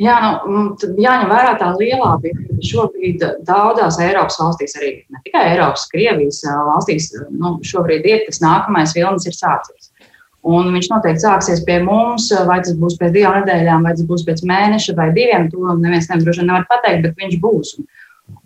Jā, 0.00 0.16
nu, 0.48 0.62
jāņem 1.02 1.28
vērā 1.28 1.56
tā 1.60 1.74
lielā 1.76 2.14
bilde, 2.22 2.46
ka 2.48 2.64
šobrīd 2.64 3.24
daudzās 3.44 3.98
Eiropas 4.00 4.38
valstīs, 4.40 4.76
arī 4.78 4.92
ne 5.12 5.20
tikai 5.26 5.42
Eiropas, 5.52 5.84
Krievijas 5.92 6.40
valstīs, 6.46 7.10
nu, 7.28 7.58
šobrīd 7.66 8.08
ir 8.08 8.22
tas 8.24 8.40
nākamais 8.40 8.94
vilnis 8.96 9.28
ir 9.28 9.36
sācies. 9.36 9.90
Un 10.40 10.70
viņš 10.72 10.88
noteikti 10.88 11.20
sāksies 11.20 11.60
pie 11.66 11.82
mums, 11.84 12.30
vai 12.48 12.62
tas 12.64 12.72
būs 12.80 12.96
pēc 13.00 13.12
divām 13.12 13.42
nedēļām, 13.42 13.84
vai 13.84 13.92
tas 13.92 14.06
būs 14.08 14.24
pēc 14.24 14.40
mēneša 14.48 14.96
vai 14.96 15.10
diviem. 15.12 15.50
To 15.52 15.76
neviens 15.76 16.08
droši 16.08 16.40
vien 16.40 16.48
nevar 16.48 16.64
pateikt, 16.70 17.04
bet 17.04 17.20
viņš 17.20 17.36
būs. 17.42 17.74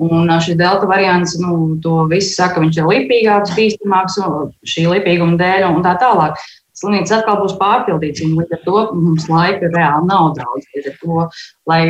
Un 0.03 0.33
šis 0.43 0.59
delta 0.59 0.89
variants, 0.91 1.37
nu, 1.39 1.77
to 1.85 2.09
visi 2.11 2.35
saka, 2.35 2.65
viņš 2.65 2.81
ir 2.81 2.91
lipīgāks, 2.91 3.55
bīstamāks 3.55 4.19
šī 4.67 4.89
lipīguma 4.91 5.39
dēļ 5.39 5.69
un 5.71 5.83
tā 5.87 5.95
tālāk 6.03 6.41
slimnīcas 6.79 7.19
atkal 7.19 7.41
būs 7.43 7.57
pārpildīts, 7.61 8.23
un 8.25 8.37
līdz 8.39 8.57
ar 8.57 8.63
to 8.65 8.85
mums 8.99 9.29
laika 9.31 9.71
reāli 9.73 10.09
nav 10.11 10.33
daudz. 10.39 10.67
Līdz 10.77 10.91
ar 10.91 10.97
to, 11.03 11.27
lai 11.71 11.83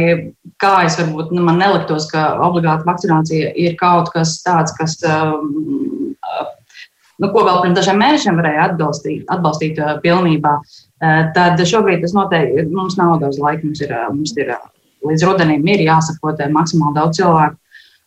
kā 0.63 0.75
es 0.89 0.99
varbūt 1.01 1.33
nu, 1.35 1.45
man 1.47 1.61
neliktos, 1.63 2.09
ka 2.13 2.27
obligāta 2.45 2.87
vakcinācija 2.89 3.55
ir 3.61 3.79
kaut 3.81 4.13
kas 4.15 4.41
tāds, 4.47 4.77
kas. 4.79 5.01
Um, 5.09 6.13
Nu, 7.23 7.29
ko 7.31 7.45
vēl 7.47 7.61
pirms 7.63 7.77
dažiem 7.79 8.01
mēnešiem 8.03 8.39
varēja 8.41 8.63
atbalstīt, 8.69 9.21
atbalstīt 9.31 9.77
uh, 9.79 9.93
pilnībā, 10.03 10.55
uh, 10.59 11.21
tad 11.37 11.61
šobrīd 11.63 12.03
tas 12.03 12.15
noteikti 12.17 12.65
mums 12.75 12.97
nav 12.99 13.21
daudz 13.23 13.39
laika. 13.39 13.63
Mums 13.63 13.83
ir, 13.85 13.93
uh, 13.95 14.09
mums 14.11 14.33
ir 14.35 14.51
uh, 14.51 14.65
līdz 15.07 15.27
rudenim 15.29 15.69
ir 15.71 15.85
jāsapotē 15.87 16.49
maksimāli 16.51 16.99
daudz 16.99 17.21
cilvēku. 17.21 17.55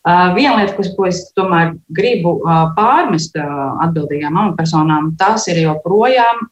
Viena 0.06 0.54
lieta, 0.60 0.76
ko, 0.76 0.84
ko 0.96 1.06
es 1.08 1.24
tomēr 1.36 1.74
gribu 1.92 2.38
pārmest 2.76 3.34
atbildīgām 3.36 4.36
amatpersonām, 4.36 5.12
tas 5.20 5.48
ir 5.50 5.60
joprojām 5.64 6.46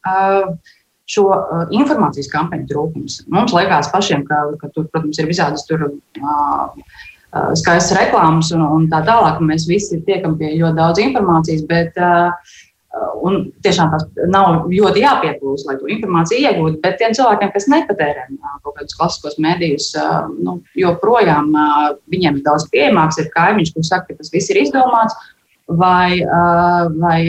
šo 1.07 1.25
informācijas 1.73 2.29
kampaņu 2.33 2.67
trūkums. 2.69 3.21
Mums 3.31 3.55
liekas 3.55 3.89
pašiem, 3.93 4.25
ka, 4.27 4.43
ka 4.59 4.69
tur, 4.75 4.89
protams, 4.91 5.19
ir 5.21 5.29
visādas 5.31 5.63
tur. 5.69 5.87
Skaistas 7.59 7.91
reklāmas 7.97 8.49
un, 8.55 8.63
un 8.63 8.85
tā 8.91 9.01
tālāk. 9.05 9.41
Mēs 9.43 9.67
visi 9.69 9.99
tiekam 10.07 10.37
pie 10.39 10.53
ļoti 10.57 10.77
daudz 10.77 11.01
informācijas, 11.03 11.65
bet 11.69 11.97
uh, 11.99 12.31
Un 13.27 13.47
tiešām 13.65 13.91
tas 13.93 14.05
nav 14.31 14.67
ļoti 14.71 15.01
jāpieplūst, 15.03 15.67
lai 15.67 15.77
to 15.79 15.89
informāciju 15.91 16.49
iegūtu. 16.49 16.81
Bet 16.83 16.99
tiem 17.01 17.15
cilvēkiem, 17.17 17.53
kas 17.53 17.69
nepatērē 17.71 18.27
kaut 18.63 18.75
kādus 18.77 18.97
klasiskos 18.97 19.39
medijus, 19.43 19.89
nu, 20.37 20.59
joprojām 20.77 21.49
viņiem 22.13 22.43
daudz 22.45 22.67
pieejamāks 22.73 23.19
ir 23.23 23.31
kaimiņš, 23.33 23.73
kurš 23.75 23.91
saka, 23.91 24.11
ka 24.11 24.21
tas 24.21 24.31
viss 24.33 24.53
ir 24.53 24.61
izdomāts. 24.65 25.17
Vai, 25.67 26.21
vai 26.95 27.19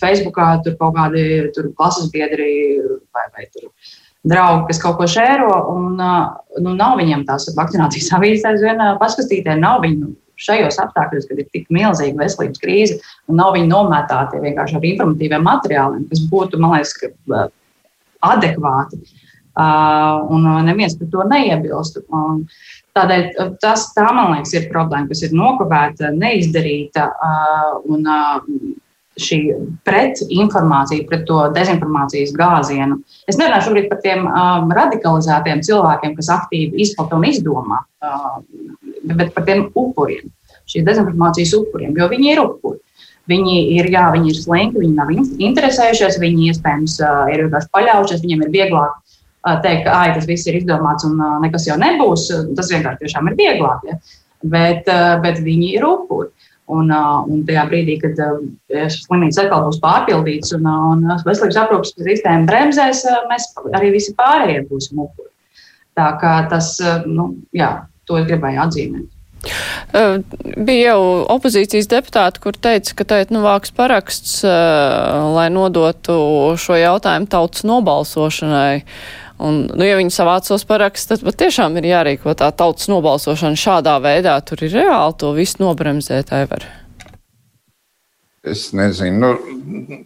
Facebookā 0.00 0.56
tur 0.64 0.74
kaut 0.80 0.96
kādi 0.96 1.52
tur 1.54 1.68
klases 1.78 2.08
biedri 2.10 2.48
vai, 3.14 3.28
vai 3.30 3.44
tur 3.46 3.68
draugi, 4.26 4.64
kas 4.72 4.80
kaut 4.82 4.98
ko 4.98 5.06
šēro, 5.06 5.52
un 5.70 5.94
nu, 6.00 6.74
nav 6.74 6.98
viņiem 6.98 7.22
tās 7.28 7.46
vakcinācijas 7.54 8.10
avīzes 8.18 8.48
aizvien 8.50 8.82
paskatītē, 9.00 9.54
nav 9.60 9.84
viņu 9.84 10.10
šajos 10.40 10.78
apstākļos, 10.82 11.26
kad 11.30 11.42
ir 11.42 11.50
tik 11.54 11.68
milzīga 11.74 12.20
veselības 12.20 12.62
krīze, 12.62 13.00
un 13.30 13.38
nav 13.40 13.54
viņi 13.56 13.70
nomētāti 13.70 14.42
vienkārši 14.42 14.78
ar 14.78 14.88
informatīviem 14.92 15.44
materiāliem, 15.46 16.06
kas 16.10 16.24
būtu, 16.30 16.60
man 16.62 16.76
liekas, 16.76 17.52
adekvāti. 18.24 19.02
Uh, 19.54 20.24
un 20.34 20.48
neviens 20.66 20.96
par 20.98 21.10
to 21.12 21.24
neiebilst. 21.30 22.00
Un 22.10 22.40
tādēļ 22.98 23.28
tas, 23.62 23.84
tā, 23.94 24.08
man 24.10 24.32
liekas, 24.32 24.54
ir 24.58 24.66
problēma, 24.72 25.06
kas 25.12 25.22
ir 25.22 25.36
nokavēta, 25.38 26.10
neizdarīta. 26.18 27.10
Un, 27.86 28.10
šī 29.20 29.38
pretinformācija, 29.86 31.06
pret 31.08 31.24
to 31.28 31.38
dezinformācijas 31.54 32.32
gāzienu. 32.34 32.98
Es 33.30 33.38
nerunāju 33.38 33.68
šobrīd 33.68 33.88
par 33.90 34.00
tiem 34.02 34.26
um, 34.26 34.72
radikalizētiem 34.74 35.62
cilvēkiem, 35.66 36.16
kas 36.18 36.30
aktīvi 36.34 36.82
izplata 36.82 37.18
un 37.18 37.28
izdomā, 37.28 37.82
uh, 38.02 38.40
bet 39.12 39.34
par 39.34 39.46
tiem 39.48 39.68
upuriem, 39.74 40.32
šīs 40.70 40.86
dezinformācijas 40.86 41.54
upuriem, 41.58 41.94
jo 41.98 42.08
viņi 42.10 42.32
ir 42.32 42.42
upuri. 42.44 42.80
Viņi 43.30 43.54
ir, 43.78 43.88
jā, 43.88 44.04
viņi 44.12 44.34
ir 44.34 44.36
slinki, 44.36 44.82
viņi 44.82 44.96
nav 44.98 45.12
interesējušies, 45.16 46.18
viņi 46.20 46.50
iespējams 46.52 46.98
ir 47.32 47.46
vienkārši 47.46 47.70
paļaujušies, 47.72 48.20
viņiem 48.20 48.44
ir 48.44 48.52
vieglāk 48.52 48.98
teikt, 49.64 49.86
ka 49.86 50.02
tas 50.16 50.26
viss 50.28 50.48
ir 50.48 50.58
izdomāts 50.60 51.06
un 51.08 51.16
nekas 51.44 51.64
jau 51.68 51.76
nebūs. 51.80 52.28
Tas 52.56 52.72
vienkārši 52.72 53.04
tiešām 53.04 53.30
ir 53.30 53.38
vieglāk, 53.40 53.86
ja? 53.88 53.96
bet, 54.44 54.90
bet 55.24 55.40
viņi 55.44 55.74
ir 55.78 55.86
upuri. 55.88 56.32
Un, 56.72 56.88
un 56.88 57.42
tajā 57.44 57.66
brīdī, 57.68 57.98
kad 58.00 58.20
slimnīca 58.92 59.42
atkal 59.42 59.66
būs 59.66 59.82
pārpildīts 59.82 60.54
un, 60.56 60.64
un 60.64 61.02
veselības 61.26 61.58
aprūpas 61.60 61.92
sistēma 61.98 62.48
bremzēs, 62.48 63.02
mēs 63.28 63.50
arī 63.76 63.90
visi 63.92 64.14
pārējie 64.16 64.62
būsim 64.70 65.02
upuri. 65.04 65.28
Tā 65.94 66.06
kā 66.22 66.38
tas, 66.48 66.78
nu, 67.04 67.34
jā, 67.52 67.68
to 68.08 68.20
es 68.20 68.28
gribēju 68.30 68.62
atzīmēt. 68.66 69.10
Bija 70.56 70.94
jau 70.94 71.00
opozīcijas 71.34 71.88
deputāti, 71.90 72.40
kur 72.40 72.56
teica, 72.56 72.94
ka 72.96 73.06
teikt, 73.12 73.34
nu, 73.34 73.42
vāks 73.44 73.74
paraksts, 73.76 74.38
lai 75.34 75.50
nodotu 75.52 76.16
šo 76.60 76.78
jautājumu 76.80 77.28
tautas 77.30 77.66
nobalsošanai. 77.68 78.84
Un, 79.44 79.64
nu, 79.66 79.82
ja 79.82 79.98
viņi 79.98 80.14
savācos 80.14 80.64
paraksts, 80.68 81.10
tad 81.10 81.24
patiešām 81.26 81.76
ir 81.80 81.90
jārīko 81.90 82.36
tā 82.38 82.48
tautas 82.54 82.88
nobalsošana 82.88 83.58
šādā 83.58 83.98
veidā. 84.02 84.38
Tur 84.46 84.62
ir 84.64 84.72
reāli 84.78 85.18
to 85.20 85.34
visu 85.36 85.60
nobremzēt, 85.64 86.32
Aivar. 86.32 86.64
es 88.44 88.70
nezinu. 88.76 89.34
Nu, 89.34 90.04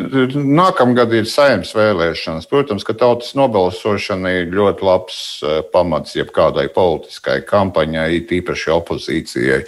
Nākamgad 0.00 1.12
ir 1.16 1.28
saimnes 1.30 1.72
vēlēšanas. 1.76 2.48
Protams, 2.50 2.84
ka 2.86 2.94
tautas 2.98 3.32
nobalsošana 3.38 4.32
ir 4.40 4.54
ļoti 4.54 4.86
labs 4.86 5.18
uh, 5.40 5.60
pamats 5.72 6.16
jebkādai 6.18 6.66
politiskai 6.74 7.40
kampaņai, 7.48 8.22
tīpaši 8.28 8.72
opozīcijai. 8.76 9.60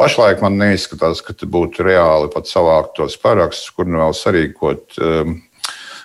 Pašlaik 0.00 0.42
man 0.44 0.58
neizskatās, 0.60 1.22
ka 1.24 1.36
būtu 1.38 1.86
reāli 1.86 2.32
pat 2.34 2.50
savākt 2.50 2.96
tos 2.98 3.18
parakstus, 3.22 3.70
kur 3.76 3.88
nu 3.88 4.02
vēl 4.02 4.16
sarīkot 4.18 4.98
um, 4.98 5.38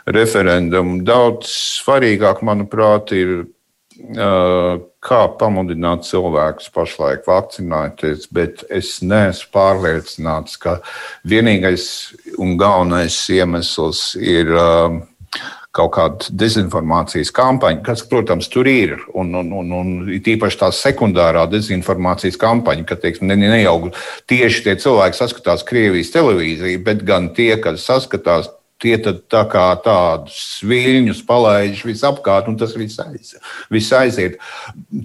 referendumu. 0.06 1.02
Daudz 1.08 1.52
svarīgāk, 1.84 2.44
manuprāt, 2.46 3.16
ir 3.18 3.46
kā 5.04 5.24
pamudināt 5.40 6.08
cilvēkus 6.08 6.70
pašlaik 6.74 7.28
vakcinēties, 7.28 8.28
bet 8.34 8.64
es 8.72 8.98
neesmu 9.04 9.50
pārliecināts, 9.56 10.60
ka 10.62 10.80
vienīgais 11.28 11.88
un 12.40 12.56
galvenais 12.60 13.18
iemesls 13.34 14.14
ir 14.20 14.54
kaut 15.74 15.90
kāda 15.96 16.30
dezinformācijas 16.38 17.32
kampaņa, 17.34 17.82
kas, 17.86 18.04
protams, 18.06 18.50
tur 18.54 18.68
ir. 18.70 18.94
Un, 19.18 19.32
un, 19.40 19.50
un, 19.58 19.72
un 19.80 19.94
tīpaši 20.24 20.60
tā 20.62 20.70
sekundārā 20.76 21.48
dezinformācijas 21.50 22.38
kampaņa, 22.42 22.86
ka 22.90 23.00
teiksim, 23.02 23.32
ne, 23.32 23.40
ne 23.42 23.64
jau 23.64 23.80
tieši 24.30 24.68
tie 24.68 24.76
cilvēki 24.84 25.18
saskatās 25.18 25.66
Krievijas 25.66 26.14
televīziju, 26.14 26.84
bet 26.86 27.02
gan 27.08 27.32
tie, 27.34 27.56
kas 27.62 27.88
saskatās 27.90 28.52
tie 28.84 28.98
tā 29.02 29.44
kā 29.52 29.68
tādus 29.84 30.60
viļņus 30.68 31.24
palaiž 31.28 31.84
visapkārt, 31.88 32.50
un 32.52 32.58
tas 32.60 32.76
viss, 32.78 33.00
aiz, 33.04 33.34
viss 33.72 33.96
aiziet 33.96 34.40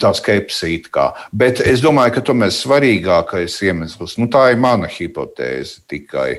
tā 0.00 0.12
skepsīt. 0.16 0.90
Kā. 0.94 1.12
Bet 1.32 1.62
es 1.64 1.84
domāju, 1.84 2.16
ka 2.18 2.26
tomēr 2.30 2.52
svarīgākais 2.54 3.60
iemesls, 3.68 4.18
nu 4.20 4.28
tā 4.32 4.48
ir 4.52 4.60
mana 4.62 4.90
hipotēze 4.90 5.84
tikai, 5.90 6.30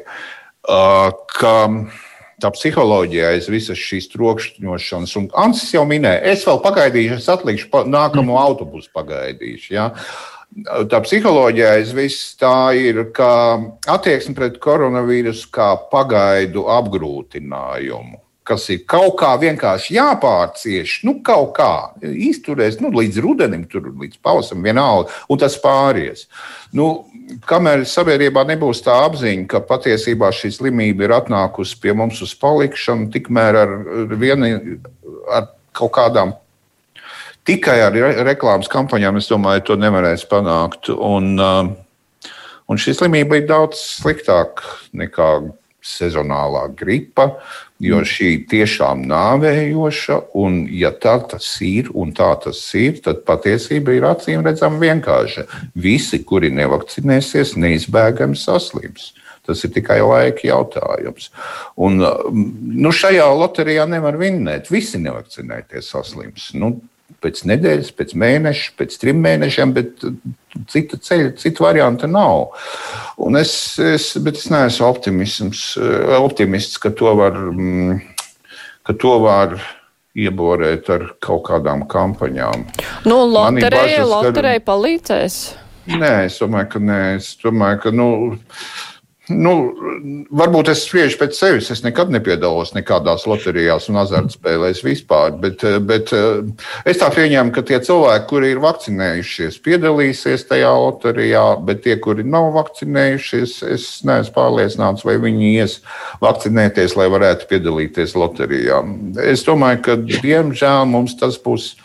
ka 1.39 1.55
tā 2.39 2.51
psiholoģija 2.55 3.33
aiz 3.33 3.47
visas 3.51 3.79
šīs 3.79 4.11
trokšņošanas, 4.13 5.15
un 5.19 5.29
Ansis 5.39 5.73
jau 5.75 5.85
minēja, 5.87 6.23
es 6.31 6.45
vēl 6.47 6.61
pagaidīšu, 6.63 7.19
es 7.19 7.31
atlikšu 7.31 7.85
nākamo 7.87 8.35
mm. 8.35 8.43
autobusu 8.43 8.91
pagaidīšu. 8.95 9.73
Ja? 9.75 9.89
Uh, 9.91 10.38
tā 10.89 11.01
psiholoģija 11.03 11.75
aiz 11.77 12.15
tā 12.39 12.71
ir, 12.77 13.03
ka 13.15 13.31
attieksme 13.89 14.35
pret 14.37 14.57
koronavīrusu 14.61 15.51
kā 15.53 15.75
pagaidu 15.91 16.67
apgrūtinājumu. 16.73 18.19
Kas 18.49 18.63
ir 18.73 18.81
kaut 18.89 19.19
kā 19.19 19.35
vienkārši 19.37 19.93
jāpārcieš, 19.93 20.95
nu, 21.05 21.19
kaut 21.21 21.51
kā 21.59 21.73
izturēs 22.01 22.79
nu, 22.81 22.89
līdz 22.89 23.19
rudenim, 23.21 23.67
tur 23.69 23.91
līdz 23.93 24.17
pausam, 24.25 24.63
vienalga, 24.65 25.13
un 25.29 25.37
tas 25.37 25.59
pāries. 25.61 26.25
Nu, 26.73 27.05
kamēr 27.45 27.85
sabiedrībā 27.85 28.41
nebūs 28.49 28.81
tā 28.81 28.95
apziņa, 29.05 29.45
ka 29.51 29.61
patiesībā 29.69 30.31
šī 30.33 30.49
slimība 30.55 31.05
ir 31.05 31.13
atnākusi 31.19 31.77
pie 31.83 31.93
mums 31.93 32.23
uz 32.25 32.33
palikšanu, 32.41 33.11
tikmēr 33.13 33.61
ar, 33.61 33.75
vieni, 34.17 34.79
ar 35.29 35.51
kaut 35.77 35.93
kādām 35.99 36.33
tikai 37.49 37.79
ar 37.87 37.95
reklāmas 38.27 38.69
kampaņām, 38.71 39.17
es 39.19 39.29
domāju, 39.31 39.65
to 39.71 39.79
nevarēs 39.79 40.27
panākt. 40.29 40.91
Un, 40.93 41.33
uh, 41.41 42.33
un 42.69 42.81
šī 42.81 42.95
slimība 42.99 43.39
ir 43.39 43.49
daudz 43.49 43.81
sliktāka 43.97 44.77
nekā 44.93 45.31
sezonālā 45.89 46.65
gripa, 46.77 47.29
jo 47.81 48.01
mm. 48.01 48.07
šī 48.11 48.31
tiešām 48.51 49.05
nāvējoša, 49.09 50.17
un 50.39 50.61
ja 50.75 50.91
tā 50.91 51.15
tas 51.31 51.47
ir, 51.65 51.89
un 51.95 52.11
tā 52.15 52.33
tas 52.43 52.59
ir, 52.77 52.99
tad 53.05 53.23
patiesība 53.27 53.95
ir 53.95 54.07
acīm 54.09 54.43
redzama 54.45 54.81
vienkārša. 54.83 55.47
Visi, 55.79 56.21
kuri 56.27 56.51
nevakcinēsies, 56.59 57.55
neizbēgami 57.59 58.37
saslims. 58.39 59.13
Tas 59.47 59.63
ir 59.65 59.71
tikai 59.73 59.97
laika 60.03 60.45
jautājums. 60.45 61.31
Un, 61.81 62.03
uh, 62.03 62.27
nu, 62.29 62.91
šajā 62.93 63.25
loterijā 63.39 63.87
nevar 63.89 64.19
vinnēt. 64.19 64.69
Visi 64.69 64.99
nevakcinēties 65.01 65.89
saslims. 65.95 66.51
Nu, 66.59 66.75
pēc 67.23 67.41
nedēļas, 67.49 67.89
pēc 67.97 68.13
mēneša, 68.19 68.75
pēc 68.79 68.99
trim 69.01 69.23
mēnešiem, 69.23 69.73
bet 69.75 70.05
uh, 70.07 70.15
cita 70.71 70.99
ceļa, 71.09 71.33
cita 71.41 71.65
varianta 71.65 72.09
nav. 72.09 72.53
Un 73.21 73.39
es, 73.39 73.53
es, 73.83 74.11
es 74.17 74.47
neesmu 74.53 74.87
uh, 74.89 76.15
optimists, 76.19 76.79
ka 76.81 76.93
to 76.95 77.15
var, 77.19 77.37
mm, 77.53 77.99
ka 78.87 78.95
to 78.99 79.17
var 79.25 79.57
ieborēt 80.19 80.89
ar 80.91 81.07
kaut 81.23 81.45
kādām 81.49 81.85
kampaņām. 81.89 82.67
Nu, 83.07 83.23
loterija, 83.29 84.03
loterija 84.07 84.61
palīdzēs. 84.65 85.41
Nē, 85.89 86.13
es 86.27 86.37
domāju, 86.41 86.69
ka 86.73 86.81
nē. 86.83 87.01
Es 87.17 87.31
domāju, 87.41 87.79
ka, 87.85 87.93
nu, 87.95 88.09
Nu, 89.29 89.51
varbūt 90.33 90.71
es 90.71 90.81
spriežu 90.87 91.19
pēc 91.19 91.37
sevis. 91.37 91.67
Es 91.73 91.83
nekad 91.85 92.09
nepiedalos 92.13 92.71
nekādās 92.73 93.27
loterijās 93.29 93.85
un 93.91 93.99
azartspēlēs 94.01 94.81
vispār. 94.85 95.35
Bet, 95.43 95.61
bet 95.85 96.13
es 96.89 97.01
tā 97.01 97.09
pieņēmu, 97.13 97.53
ka 97.53 97.61
tie 97.67 97.77
cilvēki, 97.85 98.25
kuri 98.31 98.51
ir 98.55 98.61
vakcinējušies, 98.63 99.59
piedalīsies 99.65 100.47
tajā 100.49 100.71
loterijā, 100.73 101.43
bet 101.67 101.83
tie, 101.85 101.99
kuri 102.01 102.25
nav 102.25 102.49
vakcinējušies, 102.57 103.59
es 103.75 103.89
neesmu 104.07 104.33
pārliecināts, 104.37 105.05
vai 105.05 105.19
viņi 105.21 105.53
ies 105.59 105.77
vakcinēties, 106.23 106.97
lai 106.97 107.09
varētu 107.13 107.51
piedalīties 107.53 108.17
loterijā. 108.17 108.81
Es 109.29 109.45
domāju, 109.45 109.83
ka 109.85 109.99
diemžēl 110.09 110.89
mums 110.89 111.19
tas 111.21 111.37
būs 111.43 111.75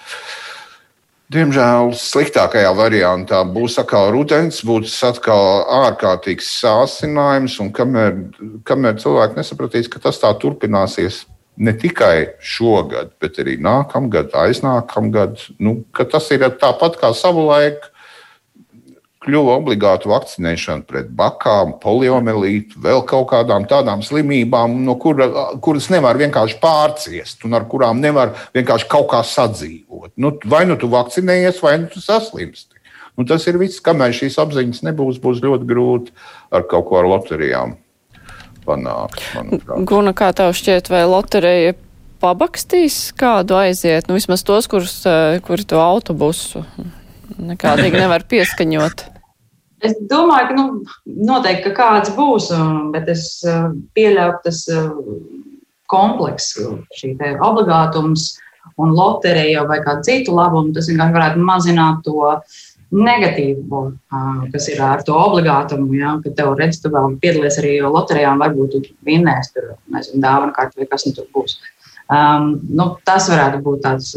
Diemžēl 1.32 1.94
sliktākajā 1.96 2.70
variantā 2.76 3.38
būs 3.48 3.78
atkal 3.80 4.10
rudens, 4.12 4.58
būs 4.66 4.92
atkal 5.08 5.62
ārkārtīgs 5.86 6.50
sācinājums, 6.60 7.56
un 7.64 7.70
kamēr, 7.72 8.18
kamēr 8.68 8.98
cilvēki 9.00 9.40
nesapratīs, 9.40 9.88
ka 9.88 10.02
tas 10.04 10.20
tā 10.20 10.34
turpināsies 10.36 11.22
ne 11.56 11.72
tikai 11.80 12.36
šogad, 12.42 13.14
bet 13.22 13.40
arī 13.40 13.56
nākamgad, 13.62 14.34
aiznākamgad, 14.36 15.40
nu, 15.64 15.78
tas 15.96 16.28
ir 16.34 16.44
tāpat 16.60 17.00
kā 17.00 17.14
savulaik 17.16 17.88
kļuva 19.24 19.56
obligāta 19.58 20.10
vakcinēšana 20.10 20.84
pret 20.88 21.08
bakām, 21.16 21.74
poliomielītu, 21.82 22.78
vēl 22.84 23.02
kaut 23.08 23.30
kādām 23.32 23.66
tādām 23.70 24.04
slimībām, 24.04 24.76
no 24.84 24.96
kura, 25.00 25.28
kuras 25.64 25.88
nevar 25.92 26.18
vienkārši 26.20 26.58
pārciest 26.62 27.46
un 27.48 27.56
ar 27.56 27.66
kurām 27.70 28.02
nevar 28.04 28.34
vienkārši 28.56 28.88
kaut 28.92 29.08
kā 29.14 29.22
sadzīvot. 29.26 30.12
Nu, 30.20 30.34
vai 30.50 30.64
nu 30.68 30.76
tu 30.80 30.90
vakcinējies, 30.92 31.62
vai 31.64 31.78
nu 31.82 31.90
tu 31.92 32.04
saslimsti. 32.04 32.74
Nu, 33.14 33.26
tas 33.28 33.46
ir 33.46 33.60
viss, 33.60 33.82
kamēr 33.84 34.14
šīs 34.16 34.36
apziņas 34.42 34.82
nebūs, 34.88 35.22
būs 35.22 35.40
ļoti 35.44 35.68
grūti 35.70 36.14
ar 36.54 36.66
kaut 36.70 36.88
ko 36.88 36.98
ar 36.98 37.08
loterijām 37.12 37.76
panākt. 38.66 39.22
Manuprāt. 39.36 39.86
Guna, 39.88 40.14
kā 40.16 40.32
tev 40.36 40.54
šķiet, 40.56 40.90
vai 40.90 41.04
loterija 41.08 41.76
pabakstīs 42.24 43.12
kādu 43.18 43.58
aiziet, 43.60 44.08
nu 44.08 44.18
vismaz 44.18 44.44
tos, 44.46 44.68
kurus, 44.70 44.96
eh, 45.06 45.40
kuri 45.44 45.66
to 45.68 45.80
autobusu 45.82 46.64
nekādīgi 47.38 48.00
nevar 48.00 48.26
pieskaņot? 48.32 49.13
Es 49.82 49.96
domāju, 50.10 50.48
ka 50.48 50.54
nu, 50.56 50.66
noteikti 51.28 51.70
ka 51.70 51.74
kāds 51.78 52.12
būs, 52.16 52.50
bet 52.94 53.08
es 53.12 53.26
eh, 53.48 53.66
pieļauju, 53.96 54.36
ka 54.36 54.44
tas 54.46 54.60
eh, 54.70 54.86
komplekss, 55.90 56.60
šī 56.98 57.14
obligātums 57.44 58.34
un 58.80 58.94
loterija 58.96 59.64
vai 59.68 59.80
kādu 59.84 60.06
citu 60.06 60.34
labumu, 60.34 60.72
tas 60.74 60.88
vienkārši 60.88 61.16
varētu 61.16 61.42
mazināt 61.44 62.00
to 62.06 62.30
negatīvo, 62.94 63.82
kas 64.54 64.68
ir 64.70 64.80
ar 64.82 65.02
to 65.06 65.14
obligātumu. 65.18 65.90
Ja, 65.98 66.14
kad 66.24 66.36
tev 66.38 66.54
redz, 66.58 66.78
tu 66.82 66.92
vēl 66.94 67.18
piedalies 67.22 67.58
arī 67.60 67.76
loterijā, 67.82 68.32
varbūt 68.40 68.72
tu 68.72 68.82
vinnēsi 69.06 69.54
tur, 69.56 69.74
nezinu, 69.92 70.22
dāvana 70.22 70.54
kārtu 70.56 70.82
vai 70.82 70.88
kas 70.90 71.06
nu 71.08 71.14
tur 71.16 71.28
būs. 71.34 71.58
Um, 72.04 72.54
nu, 72.70 72.90
tas 73.08 73.28
varētu 73.32 73.62
būt 73.64 73.84
tāds 73.84 74.14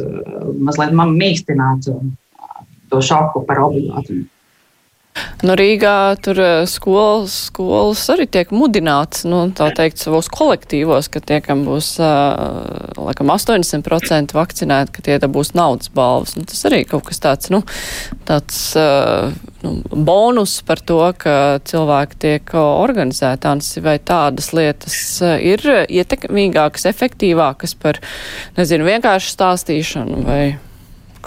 mazliet 0.60 0.94
mīkstināts 0.96 1.92
to 2.92 3.04
šoku 3.04 3.44
par 3.48 3.64
obligātumu. 3.66 4.28
Nu, 5.46 5.54
Rīgā 5.58 6.18
tur 6.26 6.40
eh, 6.42 6.64
skolas, 6.70 7.36
skolas 7.52 8.02
arī 8.14 8.28
tiek 8.32 8.52
mudināts, 8.56 9.26
nu, 9.30 9.44
tā 9.58 9.70
teikt, 9.78 10.02
savos 10.02 10.30
kolektīvos, 10.34 11.10
ka 11.14 11.22
tie, 11.22 11.40
kam 11.46 11.64
būs, 11.68 11.92
uh, 12.02 12.98
laikam, 12.98 13.30
80% 13.34 14.34
vakcinēti, 14.38 14.96
ka 14.96 15.06
tie 15.06 15.18
būs 15.22 15.54
naudas 15.58 15.92
balvas. 15.94 16.36
Nu, 16.38 16.46
tas 16.50 16.64
arī 16.70 16.84
kaut 16.90 17.08
kas 17.10 17.22
tāds, 17.24 17.52
nu, 17.54 17.62
tāds 18.28 18.60
uh, 18.80 19.34
nu, 19.66 19.76
bonus 19.92 20.60
par 20.68 20.82
to, 20.82 21.00
ka 21.22 21.36
cilvēki 21.70 22.22
tiek 22.26 22.56
organizētāns, 22.58 23.76
vai 23.86 23.98
tādas 24.02 24.54
lietas 24.58 25.02
ir 25.24 25.66
ietekmīgākas, 25.86 26.90
efektīvākas 26.90 27.78
par, 27.82 28.02
nezinu, 28.58 28.88
vienkārši 28.90 29.36
stāstīšanu 29.38 30.24
vai 30.28 30.42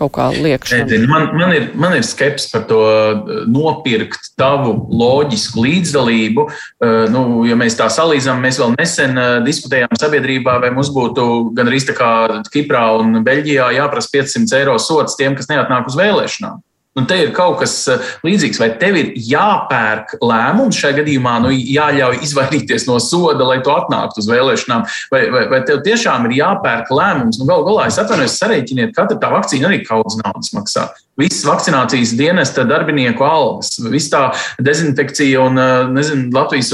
kaut 0.01 0.15
kā 0.17 0.29
liekšana. 0.33 1.01
Man, 1.11 1.29
man, 1.37 1.53
ir, 1.57 1.69
man 1.79 1.95
ir 1.99 2.07
skepsis 2.07 2.51
par 2.53 2.65
to 2.71 2.81
eh, 2.89 3.35
nopirkt 3.51 4.33
tavu 4.41 4.75
loģisku 5.01 5.65
līdzdalību. 5.67 6.47
Eh, 6.49 7.05
nu, 7.13 7.25
ja 7.49 7.59
mēs 7.61 7.77
tā 7.79 7.91
salīdzinām, 7.93 8.41
mēs 8.45 8.61
vēl 8.63 8.75
nesen 8.79 9.21
eh, 9.21 9.37
diskutējām 9.47 10.01
sabiedrībā, 10.01 10.57
vai 10.65 10.73
mums 10.75 10.93
būtu 10.95 11.29
gan 11.57 11.71
arī 11.71 11.83
tā 11.85 11.97
kā 11.99 12.11
Kiprā 12.51 12.87
un 13.01 13.21
Beļģijā 13.27 13.71
jāprasa 13.77 14.13
500 14.17 14.59
eiro 14.61 14.77
sots 14.83 15.19
tiem, 15.21 15.37
kas 15.39 15.51
neatnāk 15.53 15.91
uz 15.91 15.99
vēlēšanām. 16.01 16.61
Un 16.99 17.07
te 17.07 17.15
ir 17.23 17.29
kaut 17.31 17.61
kas 17.61 17.75
eh, 17.87 18.07
līdzīgs, 18.27 18.59
vai 18.59 18.73
tev 18.81 18.97
ir 18.99 19.13
jāpērk 19.31 20.17
lēmums? 20.27 20.79
Šajā 20.81 20.97
gadījumā, 20.99 21.37
nu, 21.45 21.53
jāļauj 21.55 22.19
izvairīties 22.27 22.89
no 22.89 22.97
soda, 23.03 23.47
lai 23.47 23.61
tu 23.63 23.71
atnāktu 23.71 24.19
uz 24.19 24.31
vēlēšanām, 24.31 24.83
vai, 25.13 25.21
vai, 25.31 25.45
vai 25.53 25.61
tev 25.69 25.85
tiešām 25.87 26.27
ir 26.27 26.41
jāpērk 26.41 26.91
lēmums. 26.91 27.39
Nu, 27.39 27.47
Galu 27.51 27.69
galā, 27.69 27.87
es 27.93 28.01
atvainojos, 28.03 28.41
sarēķiniet, 28.43 28.97
katra 28.97 29.21
tā 29.23 29.31
vakcīna 29.37 29.71
arī 29.71 29.85
kādas 29.87 30.19
naudas 30.19 30.51
maksā 30.57 30.89
visas 31.21 31.45
vakcinācijas 31.49 32.15
dienesta 32.19 32.65
darbinieku 32.69 33.25
algas, 33.27 33.77
visa 33.91 34.11
tā 34.11 34.23
dezinfekcija 34.65 35.45
un 35.45 35.61
nezinu, 35.95 36.29
Latvijas 36.35 36.73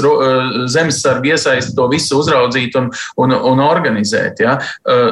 zemesargi 0.71 1.33
iesaist 1.33 1.75
to 1.77 1.87
visu 1.91 2.19
uzraudzīt 2.21 2.75
un, 2.79 2.89
un, 3.21 3.33
un 3.35 3.61
organizēt. 3.63 4.41
Ja? 4.43 4.57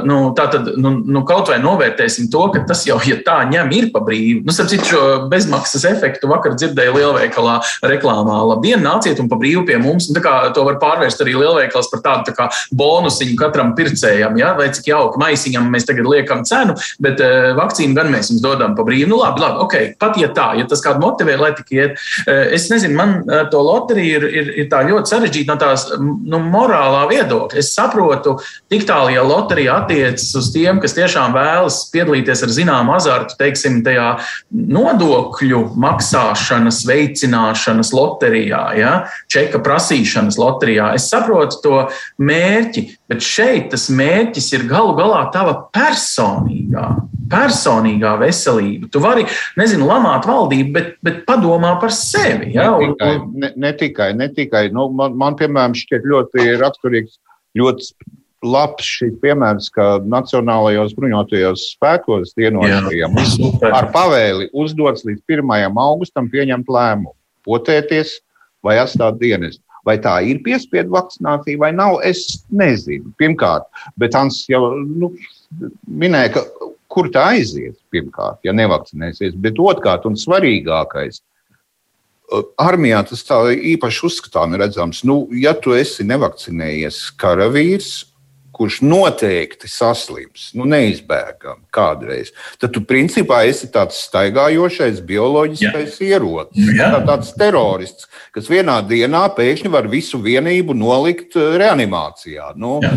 Nu, 0.08 0.32
tā 0.38 0.48
tad 0.54 0.72
nu, 0.82 0.96
nu, 1.06 1.24
kaut 1.28 1.52
vai 1.52 1.60
novērtēsim 1.64 2.30
to, 2.34 2.48
ka 2.54 2.64
tas 2.70 2.86
jau, 2.88 2.98
ja 3.06 3.18
tā 3.26 3.38
ņem, 3.50 3.72
ir 3.76 3.90
pa 3.94 4.02
brīvu. 4.06 4.44
Nu, 4.46 4.56
starp 4.56 4.72
citu, 4.72 4.90
šo 4.94 5.04
bezmaksas 5.32 5.86
efektu 5.90 6.30
vakar 6.32 6.56
dzirdēju 6.58 6.96
lielveikalā 6.98 7.58
reklāmā. 7.92 8.40
Labdien, 8.52 8.84
nāciet 8.86 9.20
un 9.22 9.30
pa 9.32 9.40
brīvu 9.42 9.66
pie 9.70 9.80
mums. 9.82 10.10
Un, 10.12 10.20
kā, 10.24 10.36
to 10.56 10.66
var 10.68 10.80
pārvērst 10.82 11.24
arī 11.26 11.36
lielveikals 11.40 11.92
par 11.92 12.04
tādu 12.06 12.30
tā 12.30 12.36
kā 12.38 12.50
bonusiņu 12.76 13.38
katram 13.40 13.74
pircējam. 13.78 14.38
Ja? 14.42 14.54
Vai 14.58 14.70
cik 14.76 14.92
jauki 14.92 15.22
maisiņam 15.22 15.70
mēs 15.74 15.88
tagad 15.90 16.10
liekam 16.10 16.46
cenu, 16.48 16.78
bet 17.04 17.22
vakcīnu 17.58 17.98
gan 17.98 18.12
mēs 18.14 18.32
jums 18.34 18.44
dodam 18.46 18.78
pa 18.78 18.86
brīvu. 18.88 19.12
Nu, 19.14 19.22
labi, 19.26 19.44
labi, 19.44 19.62
ok, 19.66 19.76
pat 20.02 20.18
ja 20.22 20.30
tā, 20.36 20.48
ja 20.60 20.66
tas 20.70 20.84
kādu 20.84 21.02
motivē, 21.04 21.38
lai 21.40 21.52
tik 21.58 21.72
iet. 21.76 22.02
Eh, 22.26 22.56
es 22.58 22.68
nezinu, 22.72 22.96
man 22.98 23.16
eh, 23.24 23.46
to 23.52 23.62
loteriju 23.66 24.20
ir, 24.20 24.28
ir, 24.30 24.52
ir 24.64 24.70
tā 24.72 24.84
ļoti 24.88 25.12
sarežģīta 25.12 25.54
no 25.54 25.62
tās 25.62 25.88
nu, 26.00 26.42
morālā 26.44 27.06
viedokļa. 27.12 27.60
Es 27.62 27.74
saprotu, 27.76 28.38
tik 28.72 28.86
tālu, 28.90 29.14
ja 29.16 29.26
loterija 29.26 29.80
attiecas 29.84 30.30
uz 30.38 30.52
tiem, 30.54 30.82
kas 30.84 30.96
tiešām 30.98 31.36
vēlas 31.36 31.82
piedalīties 31.94 32.46
ar 32.46 32.54
zināmu 32.56 32.96
azartu, 32.96 33.38
teiksim, 33.40 33.82
tajā 33.86 34.16
nodokļu 34.52 35.62
maksāšanas, 35.82 36.84
veicināšanas 36.90 37.94
loterijā, 37.96 38.64
ja? 38.80 38.94
čeka 39.32 39.62
prasīšanas 39.66 40.38
loterijā. 40.40 40.94
Es 40.98 41.10
saprotu 41.12 41.62
to 41.64 41.82
mērķi, 42.22 42.88
bet 43.12 43.26
šeit 43.26 43.70
tas 43.74 43.90
mērķis 43.94 44.52
ir 44.58 44.68
galu 44.70 44.96
galā 44.98 45.26
tava 45.34 45.58
personīgā 45.76 46.90
personīgā 47.32 48.16
veselība. 48.22 48.90
Tu 48.92 49.02
vari, 49.04 49.26
nezinu, 49.60 49.88
lamāt 49.90 50.28
valdību, 50.30 50.74
bet, 50.76 50.92
bet 51.06 51.24
padomā 51.30 51.76
par 51.82 51.94
sevi. 51.96 52.52
Ja? 52.56 52.76
Ne 52.78 52.92
tikai, 52.92 53.14
ne, 53.34 53.52
ne 53.64 53.72
tikai, 53.80 54.10
ne 54.18 54.30
tikai. 54.34 54.68
Nu, 54.76 54.88
man, 54.94 55.18
man, 55.18 55.38
piemēram, 55.40 55.76
šķiet 55.78 56.06
ļoti 56.12 56.46
raksturīgs, 56.62 57.18
ļoti 57.58 57.90
labs 58.46 58.86
šis 59.00 59.16
piemērs, 59.24 59.72
ka 59.74 59.88
Nacionālajos 60.06 60.94
bruņotajos 60.98 61.70
spēkos 61.74 62.36
dienošajiem 62.38 63.18
ar 63.72 63.90
pavēli 63.96 64.52
uzdots 64.54 65.06
līdz 65.08 65.24
1. 65.40 65.80
augustam 65.82 66.30
pieņemt 66.30 66.70
lēmumu, 66.70 67.16
potēties 67.48 68.20
vai 68.66 68.78
atstāt 68.84 69.18
dienestu. 69.22 69.65
Vai 69.86 69.98
tā 70.02 70.16
ir 70.26 70.42
piespiedu 70.46 70.96
vakcinācija 70.96 71.62
vai 71.62 71.72
nav, 71.76 72.00
es 72.08 72.42
nezinu. 72.50 73.12
Pirmkārt, 73.22 73.68
bet 74.02 74.18
Hans 74.18 74.44
jau 74.50 74.72
nu, 74.82 75.12
minēja, 75.86 76.34
ka 76.38 76.72
kur 76.92 77.12
tā 77.14 77.28
aizies, 77.36 77.76
pirmkārt, 77.94 78.40
ja 78.48 78.54
nevakcinēsies. 78.56 79.36
Bet 79.42 79.60
otrkārt, 79.62 80.08
un 80.10 80.18
svarīgākais, 80.20 81.22
armijā 82.62 83.02
tas 83.10 83.24
tā 83.28 83.38
īpaši 83.76 84.06
uzskatām 84.08 84.56
redzams, 84.60 85.04
nu, 85.08 85.26
ja 85.38 85.54
tu 85.58 85.76
esi 85.78 86.06
nevakcinējies 86.08 87.02
karavīrs, 87.22 87.92
kurš 88.56 88.80
noteikti 88.86 89.70
saslims, 89.72 90.50
nu, 90.56 90.68
neizbēgami 90.72 91.68
kādreiz, 91.76 92.32
tad 92.62 92.74
tu 92.76 92.84
principā 92.88 93.42
esi 93.50 93.68
tāds 93.74 94.00
staigājošais 94.08 95.02
bioloģiskais 95.06 96.00
Jā. 96.00 96.16
ierocis. 96.16 96.72
Jā. 96.78 96.92
Tā, 96.96 97.02
tāds 97.10 97.34
terorists, 97.38 98.08
kas 98.36 98.50
vienā 98.52 98.80
dienā 98.88 99.26
pēkšņi 99.36 99.72
var 99.74 99.90
visu 99.92 100.22
vienību 100.24 100.78
nolikt 100.78 101.36
reanimācijā. 101.36 102.54
Nu, 102.60 102.80
Jā. 102.84 102.96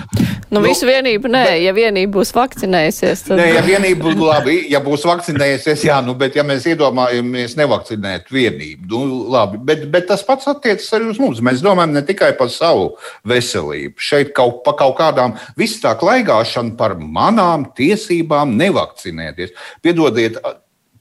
Nu, 0.48 0.62
visu 0.64 0.86
nu, 0.86 0.92
vienību 0.94 1.28
nē, 1.28 1.42
bet, 1.44 1.58
ja 1.60 1.72
vienība 1.76 2.16
būs 2.16 2.30
vakcinējusies. 2.32 3.24
Tad... 3.26 3.40
Nē, 3.40 3.48
ja 3.58 3.62
vienība 3.64 4.06
būs 4.06 4.20
labi, 4.22 4.54
ja 4.72 4.80
būs 4.84 5.04
vakcinējusies, 5.04 5.84
jā, 5.84 5.98
nu, 6.04 6.14
bet 6.18 6.38
ja 6.38 6.44
mēs 6.48 6.64
iedomājamies 6.72 7.56
nevakcinēt 7.58 8.32
vienību, 8.32 8.88
nu, 8.88 9.02
labi, 9.34 9.60
bet, 9.68 9.84
bet 9.92 10.08
tas 10.08 10.24
pats 10.24 10.48
attiecas 10.48 10.88
arī 10.96 11.10
uz 11.12 11.20
mums. 11.20 11.42
Mēs 11.44 11.60
domājam 11.64 11.92
ne 11.92 12.04
tikai 12.08 12.30
par 12.38 12.48
savu 12.52 12.94
veselību. 13.28 14.00
Šeit 14.00 14.32
kaut, 14.36 14.62
pa 14.64 14.72
kaut 14.78 14.96
kādām, 15.00 15.36
viss 15.56 15.80
tā 15.82 15.94
klaigāšana 15.98 16.76
par 16.78 16.98
manām 16.98 17.68
tiesībām 17.78 18.56
nevakcinēties. 18.58 19.54
Piedodiet, 19.84 20.40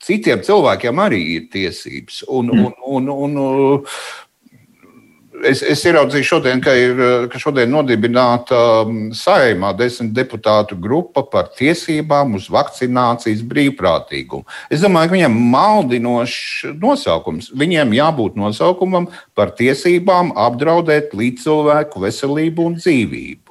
citiem 0.03 0.45
cilvēkiem 0.45 1.03
arī 1.03 1.23
ir 1.35 1.49
tiesības. 1.53 2.23
Un, 2.27 2.53
un, 2.53 2.71
un, 2.85 3.11
un, 3.11 3.37
un, 3.43 3.83
Es, 5.45 5.59
es 5.61 5.83
ieraudzīju 5.85 6.25
šodien, 6.25 6.61
ka 6.63 6.73
ir 6.73 7.01
ka 7.29 7.37
šodien 7.37 7.69
nodibināta 7.69 8.57
saimā 9.13 9.69
desmit 9.77 10.15
deputātu 10.15 10.73
grupa 10.81 11.21
par 11.29 11.51
tiesībām 11.57 12.33
uz 12.39 12.47
vakcinācijas 12.49 13.43
brīvprātīgumu. 13.45 14.47
Es 14.73 14.81
domāju, 14.81 15.11
ka 15.11 15.17
viņiem 15.17 15.37
maldinošs 15.53 16.71
nosaukums. 16.81 17.51
Viņiem 17.53 17.93
jābūt 17.99 18.39
nosaukumam 18.39 19.11
par 19.37 19.53
tiesībām 19.59 20.33
apdraudēt 20.47 21.13
līdzcilvēku 21.17 22.01
veselību 22.07 22.71
un 22.71 22.79
dzīvību. 22.81 23.46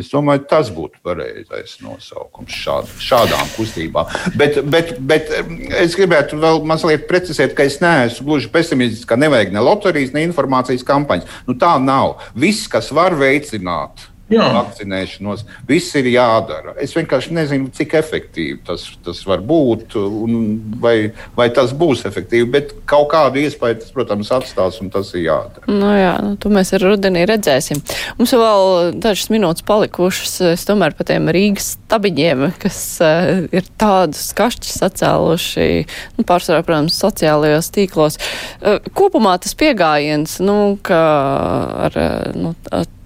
Es 0.00 0.08
domāju, 0.10 0.42
tas 0.50 0.70
būtu 0.74 0.98
pareizais 1.06 1.76
nosaukums 1.84 2.54
šād, 2.64 2.88
šādām 2.98 3.52
kustībām. 3.54 4.10
Bet, 4.34 4.58
bet, 4.66 4.96
bet 4.98 5.30
es 5.78 5.94
gribētu 5.98 6.40
vēl 6.42 6.64
mazliet 6.66 7.06
precizēt, 7.10 7.54
ka 7.54 7.66
es 7.68 7.78
neesmu 7.82 8.26
gluži 8.26 8.50
pesimistisks, 8.54 9.06
ka 9.06 9.18
nevajag 9.20 9.54
ne 9.54 9.62
loterijas, 9.62 10.10
ne 10.16 10.24
informācijas 10.26 10.82
kampaņas. 10.88 11.38
Nu, 11.46 11.54
tā 11.60 11.76
nav. 11.82 12.18
Viss, 12.34 12.66
kas 12.70 12.90
var 12.94 13.14
veicināt 13.20 14.08
Jā. 14.32 14.44
vakcinēšanos. 14.54 15.42
Viss 15.68 15.92
ir 16.00 16.06
jādara. 16.08 16.72
Es 16.80 16.94
vienkārši 16.96 17.34
nezinu, 17.36 17.68
cik 17.76 17.92
efektīvi 17.98 18.62
tas, 18.64 18.86
tas 19.04 19.20
var 19.28 19.42
būt, 19.44 19.96
vai, 20.80 21.12
vai 21.36 21.48
tas 21.52 21.74
būs 21.76 22.06
efektīvi. 22.08 22.48
Bet 22.54 22.72
kaut 22.88 23.10
kādu 23.12 23.42
iespēju 23.42 23.82
tas, 23.82 23.92
protams, 23.92 24.32
atstās, 24.32 24.80
un 24.80 24.88
tas 24.94 25.12
ir 25.12 25.26
jādara. 25.26 25.68
Nu, 25.68 25.90
jā, 25.92 26.14
nu, 26.24 26.38
to 26.40 26.52
mēs 26.54 26.72
ar 26.76 26.86
rudenī 26.86 27.26
redzēsim. 27.28 27.82
Mums 28.16 28.32
vēl 28.32 28.96
dažas 29.04 29.28
minūtes 29.34 29.66
palikušas. 29.68 30.38
Es 30.54 30.64
tomēr 30.68 30.96
par 30.96 31.10
tiem 31.12 31.28
Rīgas 31.34 31.74
stabiņiem, 31.74 32.46
kas 32.64 32.80
uh, 33.04 33.44
ir 33.52 33.68
tādus 33.80 34.24
kašķus 34.36 34.80
sacēluši, 34.80 35.68
nu, 36.16 36.24
pārsvarā, 36.24 36.64
protams, 36.64 36.96
sociālajos 36.96 37.70
tīklos. 37.76 38.16
Uh, 38.64 38.80
kopumā 38.96 39.36
tas 39.44 39.52
pieejams, 39.58 40.40
nu, 40.44 40.58
ka 40.84 41.04
ar 41.90 42.02
nu, 42.32 42.56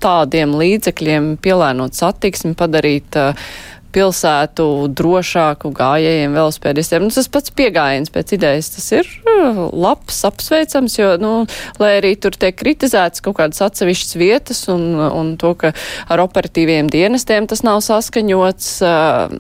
tādiem 0.03 0.55
līdzekļiem 0.59 1.35
pielēnot 1.45 1.99
satiksmi, 1.99 2.55
padarīt 2.59 3.19
uh, 3.19 3.49
pilsētu 3.95 4.65
drošāku 4.97 5.71
gājējiem, 5.77 6.37
velospēdistiem. 6.37 7.07
Nu, 7.07 7.13
tas 7.15 7.31
pats 7.33 7.53
piegājiens 7.57 8.13
pēc 8.13 8.35
idejas, 8.37 8.71
tas 8.75 8.87
ir 8.97 9.09
uh, 9.25 9.65
labs, 9.73 10.21
apsveicams, 10.29 10.99
jo, 10.99 11.11
nu, 11.23 11.33
lai 11.81 11.95
arī 12.01 12.15
tur 12.21 12.37
tiek 12.37 12.57
kritizēts 12.59 13.25
kaut 13.25 13.39
kādas 13.41 13.63
atsevišķas 13.65 14.19
vietas 14.21 14.65
un, 14.73 14.85
un 14.99 15.35
to, 15.41 15.55
ka 15.59 15.73
ar 16.11 16.23
operatīviem 16.25 16.91
dienestiem 16.93 17.49
tas 17.51 17.65
nav 17.67 17.81
saskaņots 17.87 18.71
uh, 18.85 19.33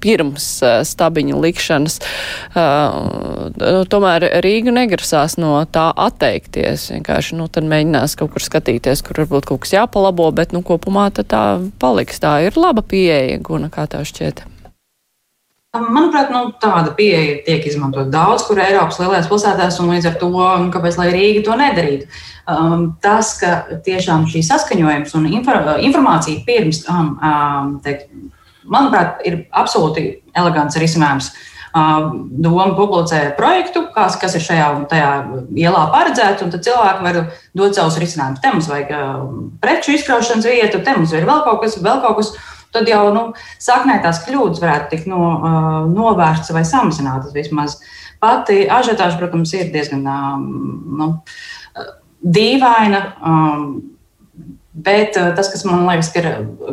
pirms 0.00 0.48
uh, 0.64 0.80
stabiņu 0.86 1.40
likšanas. 1.44 2.00
Uh, 2.54 3.50
nu, 3.60 3.84
tomēr 3.90 4.26
Rīga 4.44 4.74
negrasās 4.74 5.36
no 5.40 5.58
tā 5.72 5.90
atteikties. 6.08 6.88
Vienkārši, 6.94 7.36
nu, 7.40 7.48
tad 7.52 7.68
mēģinās 7.70 8.16
kaut 8.20 8.34
kur 8.34 8.44
skatīties, 8.44 9.04
kur 9.06 9.22
varbūt 9.24 9.48
kaut 9.50 9.64
kas 9.64 9.74
jāpalabo, 9.76 10.30
bet, 10.36 10.54
nu, 10.56 10.64
kopumā 10.66 11.08
tā 11.14 11.44
paliks. 11.82 12.20
Tā 12.22 12.36
ir 12.46 12.56
laba 12.60 12.84
pieeja 12.86 13.40
Guna, 13.50 13.70
kā 13.72 13.88
tev 13.90 14.06
šķiet? 14.06 14.44
Manuprāt, 15.70 16.32
nu, 16.34 16.48
tāda 16.58 16.90
pieeja 16.98 17.36
tiek 17.46 17.66
izmantota 17.70 18.10
daudz, 18.10 18.42
kur 18.42 18.58
Eiropas 18.58 18.98
lielajās 18.98 19.28
pilsētās, 19.30 19.76
un 19.78 19.92
līdz 19.92 20.08
ar 20.10 20.16
to, 20.18 20.30
nu, 20.34 20.70
kāpēc 20.74 20.98
lai 20.98 21.12
Rīga 21.14 21.44
to 21.46 21.58
nedarītu. 21.58 22.08
Um, 22.50 22.88
tas, 23.02 23.36
ka 23.38 23.78
tiešām 23.86 24.26
šī 24.30 24.42
saskaņojums 24.48 25.14
un 25.14 25.28
informācija 25.30 26.42
pirms 26.46 26.82
tam, 26.88 27.14
um, 27.22 27.70
teikt, 27.86 28.10
manuprāt, 28.66 29.22
ir 29.26 29.44
absolūti 29.54 30.08
elegants 30.34 30.78
risinājums. 30.82 31.30
Um, 31.70 32.24
Doma 32.42 32.72
publicē 32.74 33.28
projektu, 33.38 33.84
kas, 33.94 34.18
kas 34.18 34.34
ir 34.34 34.42
šajā 34.42 34.70
un 34.74 34.88
tajā 34.90 35.10
ielā 35.54 35.84
paredzēts, 35.94 36.42
un 36.42 36.50
tad 36.50 36.66
cilvēki 36.66 37.06
var 37.06 37.20
dot 37.54 37.78
savus 37.78 38.02
risinājumus. 38.02 38.42
Te 38.42 38.50
mums 38.50 38.70
vajag 38.74 38.96
um, 38.98 39.44
preču 39.62 39.94
izkraušanas 39.94 40.50
vietu, 40.50 40.82
te 40.82 40.98
mums 40.98 41.14
ir 41.14 41.30
vēl 41.30 41.44
kaut 41.46 41.62
kas, 41.62 41.78
vēl 41.78 42.02
kaut 42.02 42.18
kas 42.18 42.34
tad 42.74 42.88
jau 42.90 43.04
nu, 43.14 43.24
saknē 43.62 44.00
tās 44.04 44.22
kļūdas 44.26 44.62
varētu 44.62 44.90
tikt 44.92 45.08
no, 45.10 45.22
uh, 45.36 45.70
novērstas 45.90 46.54
vai 46.56 46.64
samazinātas 46.68 47.34
vismaz. 47.36 47.78
Pati 48.20 48.66
ažiotāža, 48.68 49.16
protams, 49.20 49.54
ir 49.56 49.70
diezgan 49.72 50.04
um, 50.04 50.50
nu, 51.00 51.12
dīvaina. 52.20 53.06
Um, 53.20 53.70
Bet 54.70 55.16
tas, 55.16 55.48
kas 55.50 55.64
man 55.66 55.82
liekas, 55.82 56.12
ka 56.14 56.20
ir, 56.22 56.26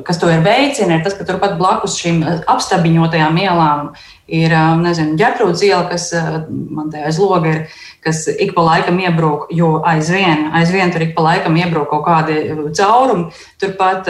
kas 0.05 0.19
to 0.21 0.27
ir 0.29 0.43
veicina, 0.45 0.99
ir 0.99 1.01
tas, 1.03 1.15
ka 1.17 1.25
turpat 1.25 1.55
blakus 1.57 1.95
šīm 1.97 2.19
apstabiņotajām 2.45 3.39
ielām 3.41 3.87
ir 4.29 4.53
nezinu, 4.83 5.15
ģērtrūdas 5.17 5.63
iela, 5.65 5.81
kas 5.89 6.11
man 6.47 6.91
te 6.93 7.01
aiz 7.01 7.17
loga 7.17 7.49
ir, 7.49 7.79
kas 8.03 8.23
ik 8.31 8.53
pa 8.55 8.63
laikam 8.63 8.99
iebrūk, 9.01 9.47
jo 9.57 9.77
aizvien, 9.87 10.47
aizvien 10.55 10.91
tur 10.93 11.03
ik 11.05 11.13
pa 11.15 11.25
laikam 11.25 11.57
iebrūk 11.59 11.89
kaut 11.91 12.05
kādi 12.05 12.37
caurumi. 12.77 13.29
Turpat 13.61 14.09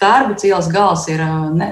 tērba 0.00 0.36
ielas 0.44 0.70
gals 0.72 1.06
ir, 1.12 1.22
ne, 1.54 1.70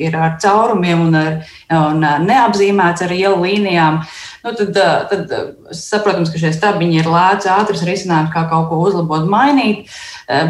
ir 0.00 0.16
ar 0.16 0.36
caurumiem 0.42 1.06
un, 1.08 1.18
ar, 1.20 1.32
un 1.76 2.04
neapzīmēts 2.26 3.06
ar 3.06 3.16
ielu 3.16 3.40
līnijām. 3.44 4.02
Nu, 4.44 4.54
tad, 4.56 4.76
tad 5.10 5.34
saprotams, 5.76 6.32
ka 6.32 6.40
šie 6.40 6.54
stabiņi 6.56 7.02
ir 7.02 7.10
lēts, 7.10 7.50
ātrs 7.50 7.84
risinājums, 7.84 8.32
kā 8.32 8.46
kaut 8.48 8.70
ko 8.70 8.80
uzlabot, 8.86 9.26
mainīt. 9.28 9.90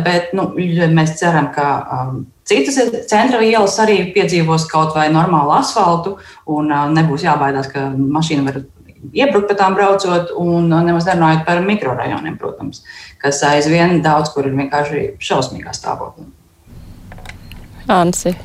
Bet 0.04 0.34
nu, 0.36 0.52
mēs 0.94 1.16
ceram, 1.18 1.50
ka 1.54 1.70
um, 1.96 2.20
Citas 2.50 2.80
centra 3.06 3.38
ielas 3.46 3.76
arī 3.78 4.00
piedzīvos 4.10 4.64
kaut 4.70 4.96
vai 4.96 5.04
normālu 5.14 5.52
asfaltu, 5.54 6.16
un 6.50 6.72
nebūs 6.96 7.22
jābaidās, 7.22 7.68
ka 7.70 7.84
mašīna 7.94 8.42
var 8.48 8.56
iebrukt 9.12 9.48
pa 9.50 9.56
tām 9.58 9.76
braucot, 9.78 10.34
un 10.40 10.68
nemaz 10.70 11.08
nerunājot 11.08 11.46
par 11.46 11.62
mikrorajoniem, 11.64 12.36
protams, 12.40 12.84
kas 13.22 13.42
aizvien 13.48 14.00
daudz 14.04 14.32
kur 14.34 14.48
ir 14.48 14.56
vienkārši 14.58 15.06
šausmīgā 15.22 15.74
stāvoklī. 15.76 16.28
Ansi. 17.90 18.36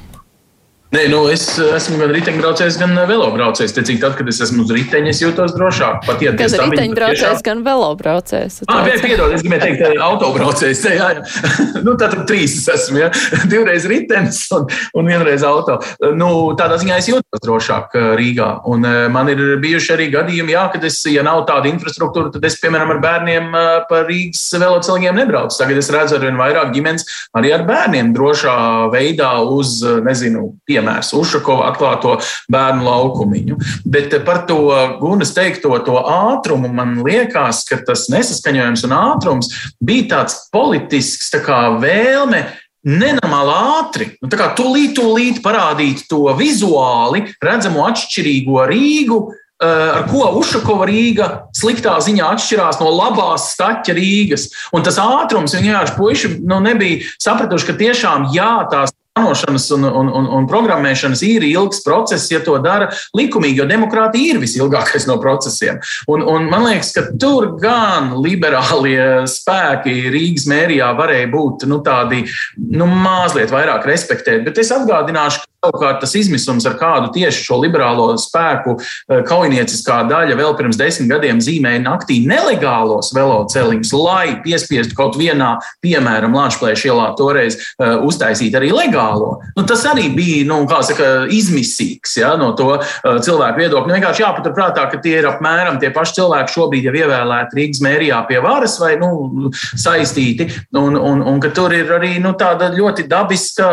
Nē, 0.95 1.09
nu 1.11 1.25
es 1.27 1.41
esmu 1.59 1.97
gan 1.99 2.11
riteņbraucējs, 2.15 2.77
gan 2.79 2.93
velobraucējs. 3.09 3.73
Tecīgi, 3.75 3.99
tad, 3.99 4.13
kad 4.15 4.29
es 4.31 4.37
esmu 4.45 4.63
uz 4.63 4.69
riteņa, 4.71 5.11
es 5.11 5.19
jūtos 5.19 5.51
drošāk. 5.57 6.05
Pat 6.07 6.21
ja 6.23 6.31
gan 6.37 6.47
riteņbraucējs, 6.47 7.19
tiešām... 7.19 7.41
gan 7.43 7.63
velobraucējs. 7.65 8.61
Ah, 8.71 8.85
jā, 8.87 9.01
piedod, 9.03 9.33
es 9.35 9.43
gribēju 9.43 9.65
teikt, 9.65 9.83
eh, 9.89 9.99
autobraucējs. 10.05 10.83
Jā, 10.95 11.07
jā. 11.17 11.81
nu, 11.83 11.97
tad 11.99 12.13
trīs 12.29 12.53
es 12.61 12.69
esmu. 12.71 13.01
Ja? 13.01 13.09
Divreiz 13.51 13.83
ritenis 13.89 14.39
un, 14.55 14.69
un 14.95 15.09
vienreiz 15.09 15.43
auto. 15.43 15.81
Nu, 16.15 16.29
tādā 16.55 16.77
ziņā 16.79 17.01
es 17.01 17.09
jūtos 17.11 17.43
drošāk 17.43 17.97
eh, 17.99 18.07
Rīgā. 18.21 18.47
Un 18.71 18.87
eh, 18.87 19.01
man 19.11 19.33
ir 19.33 19.43
bijuši 19.59 19.95
arī 19.97 20.07
gadījumi, 20.13 20.55
jā, 20.55 20.63
kad 20.77 20.87
es, 20.87 21.01
ja 21.11 21.25
nav 21.27 21.43
tāda 21.49 21.67
infrastruktūra, 21.73 22.31
tad 22.37 22.47
es, 22.47 22.55
piemēram, 22.63 22.95
ar 22.95 23.03
bērniem 23.03 23.51
pa 23.89 24.03
Rīgas 24.07 24.45
veloceliņiem 24.63 25.19
nebraucu. 25.25 25.59
Tagad 25.59 25.83
es 25.83 25.91
redzu 25.91 26.19
ar 26.21 26.27
vien 26.29 26.39
vairāk 26.39 26.71
ģimenes 26.77 27.09
arī 27.35 27.51
ar 27.57 27.67
bērniem 27.67 28.15
drošā 28.15 28.55
veidā 28.95 29.33
uz, 29.43 29.81
nezinu, 30.05 30.53
piemēram 30.63 30.84
piemērs 30.85 31.13
Ušakova 31.17 31.71
atklāto 31.71 32.17
bērnu 32.51 32.85
laukumiņu. 32.85 33.57
Bet 33.85 34.13
par 34.25 34.45
to 34.47 34.69
Gunas 35.01 35.33
teikto 35.35 35.77
to 35.85 35.97
ātrumu 35.99 36.71
man 36.73 37.01
liekas, 37.05 37.65
ka 37.67 37.81
tas 37.85 38.07
nesaskaņojums 38.13 38.85
un 38.85 38.95
ātrums 38.95 39.49
bija 39.81 40.09
tāds 40.15 40.45
politisks 40.53 41.31
tā 41.33 41.41
kā 41.45 41.79
vēlme 41.81 42.45
nenormāli 42.85 43.55
ātri. 43.79 44.11
Nu, 44.21 44.29
tā 44.29 44.37
kā 44.37 44.51
tūlīt, 44.57 44.93
tūlīt 44.97 45.41
parādīt 45.41 46.05
to 46.09 46.27
vizuāli 46.37 47.25
redzamo 47.41 47.81
atšķirīgo 47.87 48.61
Rīgu, 48.69 49.17
eh, 49.33 49.65
ar 49.65 50.05
ko 50.11 50.27
Ušakova 50.37 50.85
Rīga 50.85 51.29
sliktā 51.57 51.95
ziņā 51.97 52.29
atšķirās 52.35 52.77
no 52.83 52.91
labās 52.93 53.49
staķa 53.55 53.97
Rīgas. 53.97 54.51
Un 54.71 54.85
tas 54.85 55.01
ātrums, 55.01 55.57
vienkārši 55.57 55.97
puiši 55.97 56.31
nu, 56.45 56.61
nebija 56.61 57.01
sapratuši, 57.17 57.71
ka 57.71 57.79
tiešām 57.81 58.29
jā, 58.35 58.53
tās 58.69 58.93
plānošanas 59.15 59.71
un, 59.71 59.85
un, 59.85 60.09
un, 60.11 60.27
un 60.27 60.47
programmēšanas 60.47 61.21
ir 61.23 61.45
ilgs 61.47 61.81
process, 61.85 62.27
ja 62.31 62.41
to 62.43 62.57
dara 62.59 62.89
likumīgi, 63.15 63.61
jo 63.61 63.67
demokrātija 63.69 64.35
ir 64.35 64.41
visilgākais 64.41 65.07
no 65.07 65.17
procesiem. 65.23 65.79
Un, 66.11 66.21
un 66.21 66.49
man 66.51 66.65
liekas, 66.67 66.91
ka 66.95 67.05
tur 67.19 67.55
gan 67.61 68.13
liberālie 68.19 69.25
spēki 69.29 70.11
Rīgas 70.11 70.47
mērijā 70.51 70.91
varēja 70.97 71.31
būt 71.31 71.67
nu, 71.69 71.79
tādi 71.85 72.25
nu, 72.57 72.87
mazliet 72.87 73.53
vairāk 73.53 73.87
respektēt. 73.87 74.43
Bet 74.45 74.59
es 74.59 74.73
atgādināšu, 74.75 75.45
savukārt 75.65 76.01
tas 76.03 76.15
izmisums, 76.17 76.65
ar 76.69 76.77
kādu 76.79 77.11
tieši 77.15 77.43
šo 77.47 77.59
liberālo 77.63 78.07
spēku 78.19 78.77
eh, 78.79 79.21
kaujinieciskā 79.27 80.03
daļa 80.09 80.37
vēl 80.37 80.55
pirms 80.59 80.79
desmit 80.79 81.11
gadiem 81.11 81.41
zīmēja 81.43 81.83
naktī 81.83 82.21
nelegālos 82.27 83.11
veloceliņus, 83.15 83.93
lai 83.97 84.37
piespiestu 84.45 84.95
kaut 84.97 85.17
vienā, 85.19 85.55
piemēram, 85.83 86.35
Latvijas 86.35 86.83
ielā 86.85 87.07
toreiz 87.17 87.55
uh, 87.57 88.01
uztaisīt 88.05 88.55
arī 88.57 88.71
legālo. 88.73 89.39
Nu, 89.55 89.63
tas 89.67 89.85
arī 89.87 90.09
bija 90.15 90.43
nu, 90.49 90.61
saka, 90.85 91.25
izmisīgs 91.31 92.17
ja, 92.19 92.33
no 92.39 92.51
to 92.57 92.67
uh, 92.77 93.17
cilvēku 93.23 93.61
viedokļa. 93.63 93.89
Nu, 93.89 93.95
vienkārši 93.97 94.23
jāpaturprātā, 94.23 94.85
ka 94.91 94.99
tie 95.03 95.17
ir 95.21 95.29
apmēram 95.29 95.79
tie 95.81 95.91
paši 95.95 96.19
cilvēki 96.19 96.55
šobrīd 96.55 96.89
jau 96.89 96.95
ievēlēti 97.01 97.59
Rīgas 97.59 97.81
mērijā 97.85 98.21
pie 98.29 98.41
varas 98.43 98.77
vai 98.81 98.95
nu, 99.01 99.51
saistīti. 99.55 100.49
Un, 100.75 100.97
un, 100.99 101.23
un 101.25 101.41
ka 101.43 101.51
tur 101.55 101.73
ir 101.75 101.91
arī 101.95 102.15
nu, 102.23 102.35
tāda 102.39 102.71
ļoti 102.75 103.07
dabiska 103.11 103.69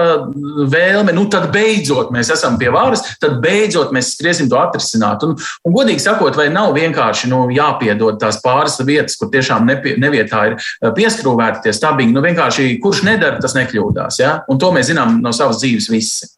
vēlme, 0.72 1.14
nu 1.16 1.26
tad 1.32 1.50
beidzot 1.82 2.12
mēs 2.14 2.30
esam 2.32 2.58
pie 2.58 2.70
varas, 2.72 3.02
tad 3.20 3.40
beidzot 3.42 3.92
mēs 3.94 4.14
skriesim 4.14 4.48
to 4.50 4.58
atrisināt. 4.60 5.24
Un, 5.26 5.34
un 5.66 5.74
godīgi 5.74 6.02
sakot, 6.04 6.36
vai 6.38 6.48
nav 6.52 6.74
vienkārši 6.76 7.30
nu, 7.32 7.44
jāpiedod 7.54 8.20
tās 8.22 8.40
pāris 8.44 8.78
vietas, 8.86 9.18
kur 9.18 9.30
tiešām 9.32 9.66
nepie, 9.66 9.96
nevietā 10.00 10.44
ir 10.50 10.56
pieskrūvēti 10.96 11.66
tie 11.66 11.74
stabiņi. 11.76 12.14
Nu, 12.14 12.22
vienkārši 12.24 12.78
kurš 12.82 13.04
nedara, 13.08 13.40
tas 13.42 13.56
nekļūdās. 13.58 14.22
Ja? 14.22 14.38
Un 14.48 14.62
to 14.62 14.72
mēs 14.74 14.92
zinām 14.92 15.20
no 15.22 15.34
savas 15.34 15.62
dzīves 15.62 15.90
visi. 15.92 16.32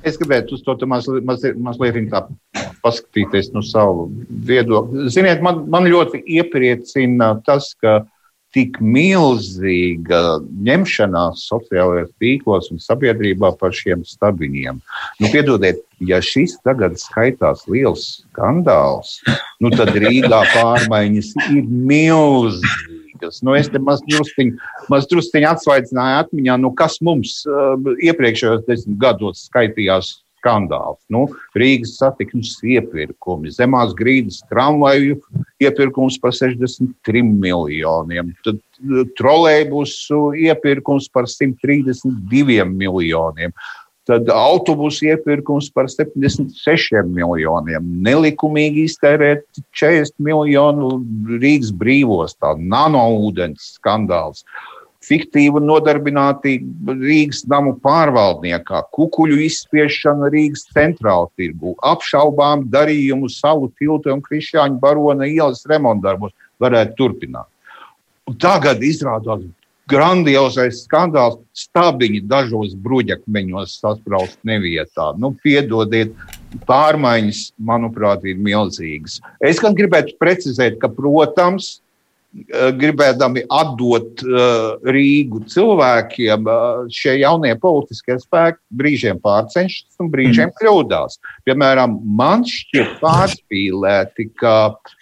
Es 0.00 0.16
gribētu 0.16 0.56
uz 0.56 0.62
to 0.64 0.74
mazliet, 0.88 1.24
mazliet, 1.28 1.58
mazliet 1.60 1.98
paskatīties 2.80 3.50
no 3.52 3.60
savu 3.60 4.06
viedokļa. 4.48 5.10
Ziniet, 5.12 5.42
man, 5.44 5.66
man 5.68 5.84
ļoti 5.90 6.22
iepriecina 6.38 7.34
tas, 7.44 7.74
ka 7.76 8.00
tik 8.56 8.80
milzīga 8.82 10.40
ņemšanās 10.66 11.44
sociālajos 11.50 12.10
tīklos 12.22 12.70
un 12.74 12.82
sabiedrībā 12.82 13.52
par 13.60 13.74
šiem 13.76 14.02
stabiņiem. 14.06 14.80
Nu, 15.20 15.30
piedodiet, 15.32 15.84
ja 16.02 16.18
šis 16.24 16.56
tagad 16.66 16.98
skaitās 17.00 17.66
liels 17.70 18.06
skandāls, 18.24 19.20
nu, 19.62 19.70
tad 19.74 19.94
Rīgā 19.94 20.42
pārmaiņas 20.54 21.34
ir 21.50 21.68
milzīgas 21.68 22.98
politikas. 23.20 23.42
Nu, 23.42 23.54
es 23.54 23.68
te 23.68 23.78
mazdrusciņi 23.78 24.56
maz 24.88 25.06
atsvaidzināju 25.52 26.18
atmiņā, 26.24 26.56
nu, 26.60 26.72
kas 26.74 27.00
mums 27.00 27.44
uh, 27.46 27.76
iepriekšējos 28.02 28.66
desmit 28.66 28.98
gados 28.98 29.46
skaitījās 29.48 30.22
skandāls. 30.40 30.98
Nu, 31.12 31.26
Rīgas 31.58 31.98
satiksmes 32.00 32.56
iepirkumi, 32.64 33.52
zemās 33.54 33.94
grīdas 33.98 34.40
tramvaju 34.50 35.20
iepirkums 35.60 36.18
par 36.20 36.34
63 36.36 37.22
miljoniem, 37.28 38.32
tad 38.46 38.58
uh, 38.58 39.04
trolēļbusu 39.20 40.22
iepirkums 40.48 41.10
par 41.12 41.28
132 41.30 42.66
miljoniem 42.72 43.54
tad 44.10 44.30
autobusu 44.32 45.06
iepirkums 45.06 45.68
par 45.74 45.86
76 45.90 47.04
miljoniem, 47.06 47.84
nelikumīgi 48.02 48.86
iztērēt 48.88 49.44
40 49.78 50.16
miljonu 50.26 50.96
Rīgas 51.38 51.70
brīvos, 51.76 52.34
tā 52.40 52.56
nanoūdens 52.58 53.76
skandāls. 53.76 54.42
Fiktīva 55.00 55.62
nodarbinātība 55.64 56.94
Rīgas 56.98 57.46
namu 57.48 57.72
pārvaldniekā, 57.80 58.82
kukuļu 58.92 59.38
izspiešana 59.46 60.28
Rīgas 60.32 60.66
centrāla 60.74 61.30
tirgu, 61.40 61.72
apšaubām 61.92 62.66
darījumu 62.72 63.30
savu 63.32 63.70
tiltu 63.80 64.12
un 64.12 64.20
Krišāņu 64.26 64.76
barona 64.82 65.28
ielas 65.30 65.64
remontdarbos 65.70 66.36
varētu 66.60 66.98
turpināt. 66.98 67.48
Un 68.28 68.36
tagad 68.38 68.84
izrādās 68.84 69.48
grandiozais 69.90 70.84
skandāls, 70.84 71.40
stabiņi 71.56 72.22
dažos 72.30 72.76
bruģakmeņos 72.78 73.78
sasprāst 73.80 74.38
nevietā. 74.46 75.10
Nu, 75.18 75.32
piedodiet, 75.42 76.12
pārmaiņas, 76.68 77.42
manuprāt, 77.70 78.26
ir 78.28 78.38
milzīgas. 78.42 79.18
Es 79.42 79.62
gan 79.62 79.74
gribētu 79.78 80.14
precizēt, 80.20 80.78
ka, 80.82 80.92
protams, 80.94 81.78
gribēdami 82.80 83.42
atdot 83.50 84.22
uh, 84.22 84.76
Rīgu 84.86 85.42
cilvēkiem, 85.50 86.46
uh, 86.46 86.84
šie 86.94 87.16
jaunie 87.20 87.56
politiskie 87.58 88.20
spēki 88.22 88.60
brīžiem 88.82 89.18
pārcenšas 89.22 89.98
un 90.02 90.12
brīžiem 90.12 90.48
mm. 90.50 90.56
kļūdās. 90.60 91.18
Piemēram, 91.48 91.98
man 92.04 92.46
šķiet 92.46 93.00
pārspīlēti, 93.02 94.30
ka 94.38 94.56
uh, 94.70 94.94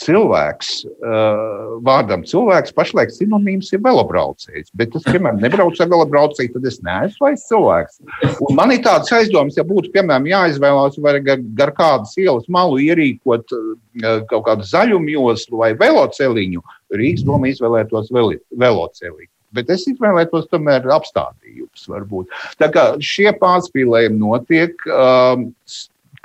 cilvēks, 0.00 0.70
uh, 0.88 1.78
vārdam 1.86 2.24
cilvēks, 2.26 2.74
pašlaik 2.76 3.12
sinonīms 3.14 3.70
ir 3.74 3.82
velobraucējs. 3.84 4.72
Bet 4.76 4.96
es, 4.98 5.06
piemēram, 5.08 5.40
nebraucu 5.42 5.84
ar 5.84 5.90
velobraucēju, 5.92 6.54
tad 6.56 6.68
es 6.70 6.80
neesmu 6.86 7.26
vairs 7.26 7.46
cilvēks. 7.50 8.00
Un 8.48 8.58
man 8.58 8.74
ir 8.74 8.82
tāds 8.86 9.12
aizdoms, 9.16 9.58
ja 9.60 9.66
būtu, 9.66 9.92
piemēram, 9.94 10.28
jāizvēlās 10.30 11.00
vai 11.04 11.16
gar, 11.26 11.42
gar 11.58 11.74
kādas 11.76 12.16
ielas 12.20 12.48
malu 12.52 12.80
ierīkot 12.84 13.56
uh, 13.56 14.22
kaut 14.30 14.46
kādu 14.48 14.68
zaļumu 14.70 15.14
joslu 15.16 15.64
vai 15.64 15.74
veloceliņu, 15.78 16.64
Rīgas 16.96 17.26
doma 17.26 17.50
izvēlētos 17.52 18.10
veloceliņu. 18.14 19.30
Bet 19.54 19.70
es 19.74 19.86
izvēlētos 19.90 20.46
tomēr 20.50 20.84
apstādījumus, 20.94 21.88
varbūt. 21.90 22.34
Tā 22.60 22.70
kā 22.70 22.84
šie 23.02 23.32
pārspīlējumi 23.40 24.20
notiek, 24.20 24.84
um, 24.86 25.48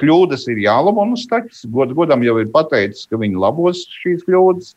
kļūdas 0.01 0.47
ir 0.51 0.63
jālabo. 0.65 1.05
Un 1.05 1.19
Staķis 1.19 1.65
god, 1.71 1.93
godam 1.97 2.25
jau 2.25 2.39
ir 2.41 2.51
pateicis, 2.53 3.07
ka 3.09 3.19
viņi 3.21 3.39
labos 3.39 3.85
šīs 4.01 4.25
kļūdas. 4.27 4.73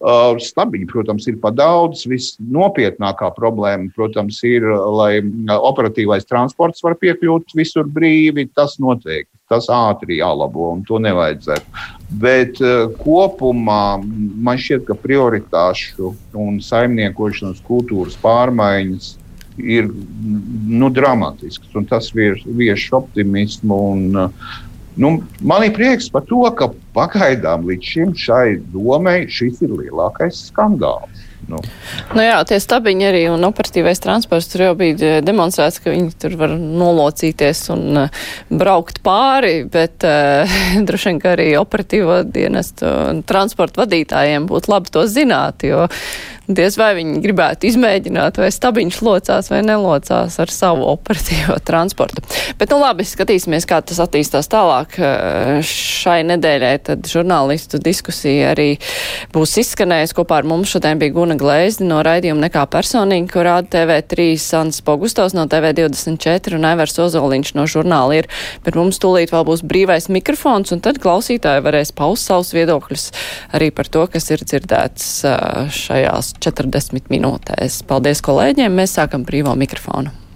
Uh, 0.00 0.38
stabiņi, 0.40 0.86
protams, 0.88 1.26
ir 1.28 1.36
par 1.42 1.52
daudz. 1.52 2.06
Visnopietnākā 2.08 3.28
problēma, 3.36 3.90
protams, 3.92 4.38
ir, 4.48 4.64
lai 4.96 5.20
operatīvais 5.52 6.24
transports 6.24 6.80
var 6.80 6.96
piekļūt 7.02 7.52
visur 7.58 7.84
brīvi. 7.84 8.46
Tas 8.56 8.78
noteikti, 8.80 9.28
tas 9.52 9.68
ātri 9.68 10.22
jālabo 10.22 10.70
un 10.72 10.80
to 10.88 10.96
nevajadzētu. 11.04 11.84
Bet 12.22 12.62
uh, 12.64 12.86
kopumā 13.02 14.00
man 14.00 14.64
šķiet, 14.64 14.86
ka 14.88 14.96
prioritāšu 15.04 16.14
un 16.32 16.62
saimniekošanas 16.64 17.60
kultūras 17.68 18.16
pārmaiņas 18.24 19.18
ir 19.60 19.88
nu, 20.68 20.90
dramatisks. 20.90 21.70
Tas 21.90 22.10
vieš 22.14 22.86
optimismu. 22.96 23.80
Un, 23.94 24.28
nu, 25.00 25.12
man 25.40 25.66
ir 25.66 25.74
prieks 25.76 26.10
par 26.12 26.26
to, 26.28 26.42
ka 26.56 26.72
pagaidām 26.96 27.66
līdz 27.68 27.94
šim 27.94 28.14
šai 28.18 28.60
domai 28.74 29.24
šis 29.30 29.62
ir 29.66 29.74
lielākais 29.82 30.46
skandāls. 30.50 31.26
Nu. 31.50 31.58
Nu 32.14 32.22
jā, 32.22 32.38
tie 32.46 32.58
stabiņi 32.62 33.06
arī 33.08 33.22
un 33.32 33.44
operatīvais 33.48 34.02
transports 34.02 34.50
tur 34.52 34.64
jau 34.68 34.72
bija 34.78 35.18
demonstrēts, 35.24 35.80
ka 35.82 35.92
viņi 35.92 36.12
tur 36.20 36.36
var 36.40 36.54
nolocīties 36.54 37.62
un 37.74 38.04
uh, 38.04 38.24
braukt 38.52 39.00
pāri, 39.06 39.64
bet 39.70 40.06
uh, 40.06 40.58
droši 40.86 41.10
vien, 41.10 41.22
ka 41.22 41.34
arī 41.36 41.48
operatīvo 41.60 42.20
dienestu 42.28 42.92
transporta 43.28 43.84
vadītājiem 43.84 44.48
būtu 44.50 44.74
labi 44.74 44.94
to 44.94 45.06
zināt, 45.10 45.66
jo 45.66 45.86
Diez 46.50 46.74
vai 46.80 46.92
viņi 46.96 47.20
gribētu 47.22 47.68
izmēģināt, 47.68 48.40
vai 48.42 48.48
stabiņš 48.50 48.96
locās 49.06 49.50
vai 49.52 49.60
nelocās 49.62 50.38
ar 50.42 50.50
savu 50.50 50.88
operatīvo 50.90 51.60
transportu. 51.68 52.24
Bet, 52.58 52.72
nu 52.72 52.80
labi, 52.80 53.06
skatīsimies, 53.06 53.66
kā 53.70 53.78
tas 53.86 54.00
attīstās 54.02 54.50
tālāk. 54.50 54.96
Šai 55.66 56.20
nedēļai 56.26 56.72
tad 56.88 57.06
žurnālistu 57.10 57.78
diskusija 57.82 58.50
arī 58.54 58.68
būs 59.34 59.54
izskanējusi. 59.62 60.16
Kopā 60.18 60.40
ar 60.40 60.48
mums 60.50 60.72
šodien 60.74 60.98
bija 60.98 61.14
Guna 61.14 61.36
Glēzdi 61.38 61.86
no 61.86 62.00
raidījuma 62.06 62.48
Nekā 62.48 62.64
personīgi, 62.72 63.30
kur 63.30 63.46
rāda 63.46 63.70
TV3 63.76 64.32
Sans 64.42 64.82
Pogustovs 64.86 65.36
no 65.38 65.46
TV24 65.50 66.58
un 66.58 66.66
Aivars 66.72 66.98
Ozoliņš 66.98 67.54
no 67.58 67.68
žurnāla 67.70 68.18
ir. 68.22 68.30
Bet 68.66 68.78
mums 68.78 68.98
tūlīt 69.02 69.30
vēl 69.34 69.46
būs 69.46 69.62
brīvais 69.62 70.10
mikrofons, 70.10 70.74
un 70.74 70.82
tad 70.82 70.98
klausītāji 71.02 71.62
varēs 71.68 71.94
paust 71.94 72.26
savus 72.26 72.54
viedokļus 72.56 73.10
arī 73.54 73.70
par 73.74 73.90
to, 73.92 74.06
kas 74.10 74.30
ir 74.34 74.42
dzirdēts 74.44 75.10
šajās 75.76 76.34
40 76.40 77.12
minūtēs. 77.12 77.82
Paldies 77.88 78.24
kolēģiem! 78.26 78.80
Mēs 78.80 78.96
sākam 78.98 79.26
brīvo 79.28 79.54
mikrofonu. 79.60 80.20